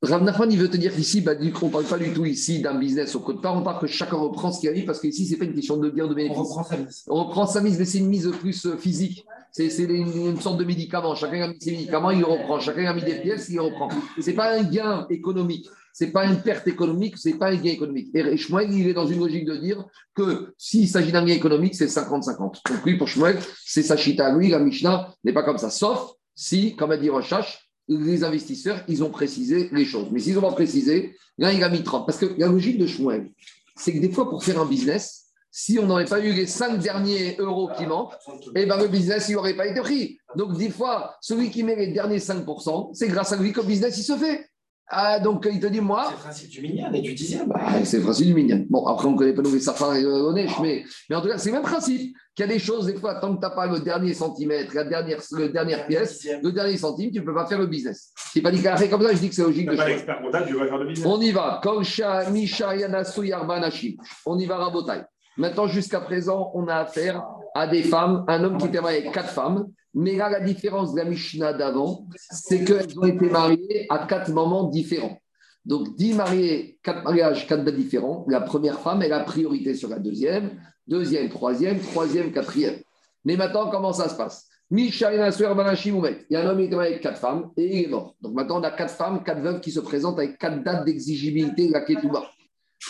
[0.01, 2.61] Rav Nachman, il veut te dire qu'ici, bah, on ne parle pas du tout ici
[2.61, 4.99] d'un business au code part, on parle que chacun reprend ce qu'il a dit parce
[5.01, 6.37] qu'ici, ce n'est pas une question de gain de On bénéfice.
[6.37, 7.03] reprend sa mise.
[7.07, 9.25] On reprend sa mise, mais c'est une mise plus euh, physique.
[9.51, 11.15] C'est c'est une, une sorte de médicament.
[11.15, 12.59] Chacun a mis ses médicaments, il reprend.
[12.59, 13.89] Chacun a mis des pièces, il reprend.
[14.19, 15.67] Ce n'est pas un gain économique.
[15.93, 18.13] Ce n'est pas une perte économique, ce n'est pas un gain économique.
[18.13, 21.73] Et Shmuel, il est dans une logique de dire que s'il s'agit d'un gain économique,
[21.73, 22.37] c'est 50-50.
[22.37, 24.35] Donc lui, pour Shmuel, c'est sa chita.
[24.35, 25.69] Lui, la Mishnah n'est pas comme ça.
[25.69, 30.07] Sauf si, comme a dit Rochash, les investisseurs, ils ont précisé les choses.
[30.11, 32.05] Mais s'ils n'ont pas précisé, là, il a mis 30.
[32.05, 33.31] Parce que la logique de Shmuel,
[33.77, 35.24] c'est que des fois, pour faire un business,
[35.57, 38.11] si on n'aurait pas eu les 5 derniers euros qui manquent,
[38.57, 40.17] eh ben, le business, il n'aurait pas été pris.
[40.35, 43.65] Donc, des fois, celui qui met les derniers 5%, c'est grâce à lui que le
[43.67, 44.49] business, il se fait.
[44.89, 47.47] Ah, donc, il te dit, moi, C'est le principe du mignon et du dixième.
[47.47, 48.65] bah, c'est le principe du mignon.
[48.69, 51.21] Bon, après, on ne connaît pas nous les safars et les Onèche, mais, mais en
[51.21, 52.13] tout cas, c'est le même principe.
[52.35, 54.75] Qu'il y a des choses, des fois, tant que tu n'as pas le dernier centimètre,
[54.75, 56.41] la dernière, le dernière pièce, Dixième.
[56.43, 58.11] le dernier centime, tu ne peux pas faire le business.
[58.33, 59.75] Je n'ai pas dit qu'à fait comme ça, je dis que c'est logique Je de
[59.75, 59.95] suis pas choix.
[59.95, 61.07] expert comptable, je vais faire le business.
[61.09, 61.61] On y va.
[61.63, 63.97] Kolsha, Misha, Yanasu, Yarbanashi.
[64.25, 65.01] On y va, Rabotai.
[65.37, 69.13] Maintenant, jusqu'à présent, on a affaire à des femmes, un homme qui était marié avec
[69.13, 69.67] quatre femmes.
[69.93, 74.31] Mais là, la différence de la Mishnah d'avant, c'est qu'elles ont été mariées à quatre
[74.31, 75.17] moments différents.
[75.65, 78.25] Donc, dix mariés, quatre mariages, quatre dates différents.
[78.29, 80.51] La première femme, elle a priorité sur la deuxième,
[80.87, 82.75] deuxième, troisième, troisième, quatrième.
[83.23, 84.47] Mais maintenant, comment ça se passe?
[84.69, 86.25] Moumet.
[86.29, 88.15] Il y a un homme qui était marié avec quatre femmes et il est mort.
[88.21, 91.67] Donc maintenant, on a quatre femmes, quatre veuves qui se présentent avec quatre dates d'exigibilité
[91.67, 92.23] de la Ketouba.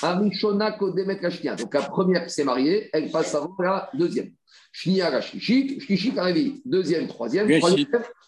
[0.01, 1.55] Amishona Kodemet Kashnia.
[1.55, 4.31] Donc la première qui s'est mariée, elle passe avant la deuxième.
[4.71, 6.33] Shnia la Shlishit, Shlishit la.
[6.65, 7.88] Deuxième, troisième, troisième.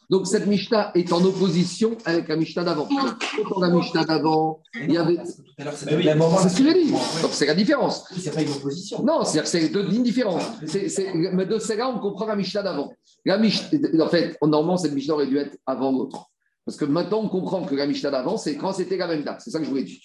[0.09, 2.87] Donc cette Mishnah est en opposition avec la Mishnah d'avant.
[3.37, 5.15] Autant la Mishnah d'avant, il y avait.
[5.17, 5.23] Tout
[5.59, 6.03] à l'heure, c'était oui.
[6.03, 6.37] le même moment.
[6.37, 6.91] C'est ce que j'ai dit.
[6.91, 8.05] Donc c'est la différence.
[8.17, 9.03] C'est pas une opposition.
[9.03, 10.41] Non, c'est-à-dire que c'est deux lignes différentes.
[11.33, 12.93] Mais de celle-là, on comprend la Mishnah d'avant.
[13.25, 13.69] La Mich-
[14.01, 16.27] En fait, normalement, cette Mishnah aurait dû être avant l'autre.
[16.67, 19.39] Parce que maintenant, on comprend que la Mishnah d'avant, c'est quand c'était la même date.
[19.39, 20.01] C'est ça que je voulais dire.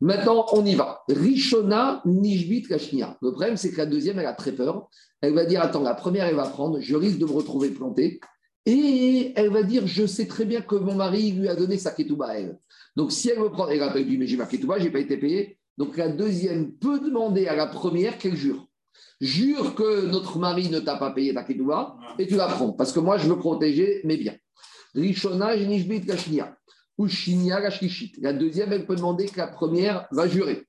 [0.00, 1.02] Maintenant, on y va.
[1.08, 3.18] Rishona Nishbit Kashnia.
[3.20, 4.88] Le problème, c'est que la deuxième, elle a très peur.
[5.20, 8.20] Elle va dire Attends, la première, elle va prendre, je risque de me retrouver planté.
[8.64, 11.90] Et elle va dire Je sais très bien que mon mari lui a donné sa
[11.90, 12.60] ketouba à elle.
[12.94, 14.90] Donc, si elle me prend, elle a pas dit Mais j'ai ma ketouba, je n'ai
[14.90, 15.58] pas été payé.
[15.78, 18.68] Donc, la deuxième peut demander à la première qu'elle jure.
[19.20, 22.70] Jure que notre mari ne t'a pas payé ta ketouba et tu la prends.
[22.70, 24.36] Parce que moi, je veux protéger mes biens.
[24.94, 26.56] Rishona, Jenishbit, Kashnia.
[26.96, 27.70] Ou Shinia, la.
[28.20, 30.66] La deuxième, elle peut demander que la première va jurer.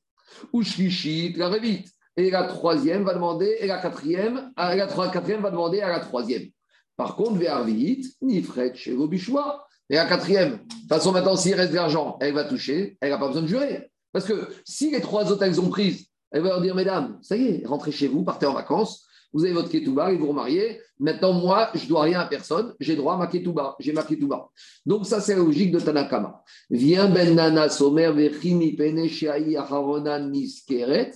[0.53, 1.85] Ou Shlishit, la Revit.
[2.17, 5.87] Et la troisième va demander, et la quatrième, à la trois- quatrième va demander à
[5.87, 6.49] la troisième.
[6.97, 9.65] Par contre, Vervit, Nifret, chez Bichoua.
[9.89, 13.09] Et la quatrième, de toute façon, maintenant, s'il reste de l'argent, elle va toucher, elle
[13.11, 13.89] n'a pas besoin de jurer.
[14.11, 17.35] Parce que si les trois autres, elles ont prise, elle va leur dire, mesdames, ça
[17.37, 20.79] y est, rentrez chez vous, partez en vacances, vous avez votre ketouba et vous remariez.
[20.99, 24.49] Maintenant, moi, je dois rien à personne, j'ai droit à ma ketouba, j'ai ma ketouba.
[24.85, 26.43] Donc, ça, c'est la logique de Tanakama.
[26.69, 31.11] Viens Ben Nana Somer, Vechimi Pene Shai Aharona Niskeret.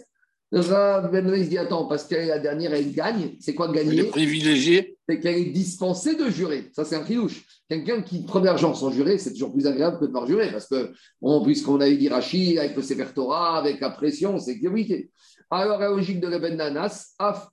[0.52, 3.36] Rav Ben il se dit, attends, parce qu'elle est la dernière, elle gagne.
[3.40, 4.98] C'est quoi Il est gagner privilégié.
[5.10, 6.70] c'est qu'elle est dispensée de jurer.
[6.74, 7.44] Ça, c'est un filouche.
[7.68, 10.68] Quelqu'un qui prend l'argent sans jurer, c'est toujours plus agréable que de pas jurer, parce
[10.68, 14.68] que, bon, puisqu'on avait dit Rachi, avec le Sefer Torah, avec la pression, c'est que
[14.68, 15.10] oui.
[15.52, 17.50] Alors, la logique de Reben Nanas, Af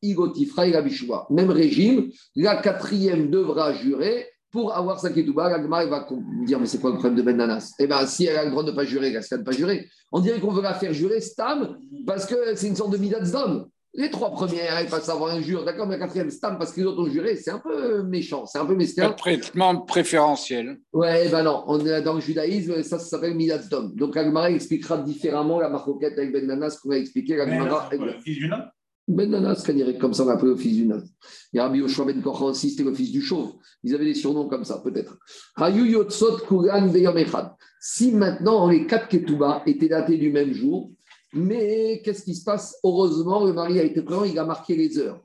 [0.56, 1.26] Rabishua.
[1.30, 5.48] Même régime, la quatrième devra jurer pour avoir sa ketouba.
[5.48, 6.06] La Gemara, elle va
[6.44, 7.72] dire, mais c'est quoi le problème de Ben Nanas?
[7.78, 9.52] Eh bien, si elle a le droit de ne pas jurer, qu'est-ce qu'elle ne pas
[9.52, 12.98] jurer On dirait qu'on veut la faire jurer Stam, parce que c'est une sorte de
[12.98, 13.68] Midat d'homme.
[13.94, 16.72] Les trois premières, elles passent à avoir un jure, d'accord, mais la quatrième, Stam, parce
[16.72, 19.10] que les autres ont juré, c'est un peu méchant, c'est un peu Un mesquin.
[19.10, 20.78] traitement préférentiel.
[20.92, 23.92] Ouais, ben non, on est dans le judaïsme, ça, ça s'appelle Midat d'homme.
[23.96, 27.36] Donc, la Gemara expliquera différemment la marcoquette avec Ben Nanas qu'on va expliquer.
[27.36, 27.46] Quoi,
[27.92, 28.64] le fils d'une homme
[29.08, 30.84] Ben Nanas, qu'on dirait comme ça, on l'appelait le fils du.
[30.84, 33.54] Il y a Rabbi Yoshua Ben Kocha aussi, c'était le fils du chauve.
[33.82, 35.18] Ils avaient des surnoms comme ça, peut-être.
[35.56, 35.98] Hayu
[36.46, 36.86] Kugan
[37.16, 37.50] Echad.
[37.80, 40.92] Si maintenant les quatre Ketouba étaient datés du même jour,
[41.32, 44.98] mais qu'est-ce qui se passe Heureusement, le mari a été présent, il a marqué les
[44.98, 45.20] heures.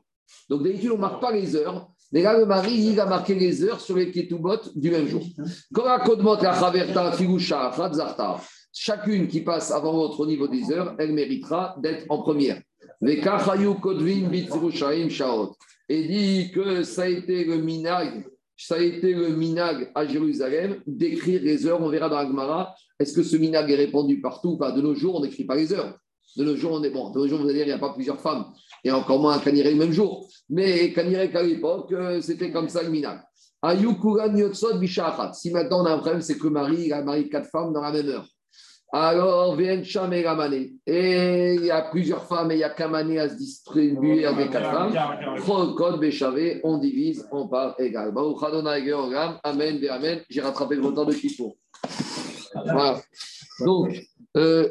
[0.50, 1.88] Donc d'habitude, on ne marque pas les heures.
[2.12, 5.24] Mais là, le mari, il a marqué les heures sur les Ketubot du même jour.
[8.78, 12.62] Chacune qui passe avant l'autre au niveau des heures, elle méritera d'être en première.
[15.88, 18.26] Et dit que ça a été le minag,
[18.58, 21.82] ça a été le minag à Jérusalem d'écrire les heures.
[21.82, 22.74] On verra dans Agmara.
[23.00, 25.98] Est-ce que ce minag est répandu partout De nos jours, on n'écrit pas les heures.
[26.38, 27.12] De nos jours, on est bon.
[27.12, 28.46] De nos jours, vous allez dire, il n'y a pas plusieurs femmes.
[28.84, 30.28] Et encore moins un caniré le même jour.
[30.50, 33.20] Mais caniré qu'à l'époque, euh, c'était comme ça le minag.
[35.34, 37.74] Si maintenant on a un problème, c'est que le mari il a marié quatre femmes
[37.74, 38.28] dans la même heure.
[38.98, 40.70] Alors, Cham et Ramane.
[40.88, 44.26] Et il y a plusieurs femmes et il n'y a qu'un mané à se distribuer
[44.26, 45.76] avec quatre femmes.
[45.76, 48.14] Code Béchavé, on divise, on part égal.
[49.44, 50.22] Amen, Amen.
[50.30, 51.58] J'ai rattrapé le retard de Kippour.
[52.54, 53.02] Voilà.
[53.66, 54.02] Donc,
[54.38, 54.64] euh,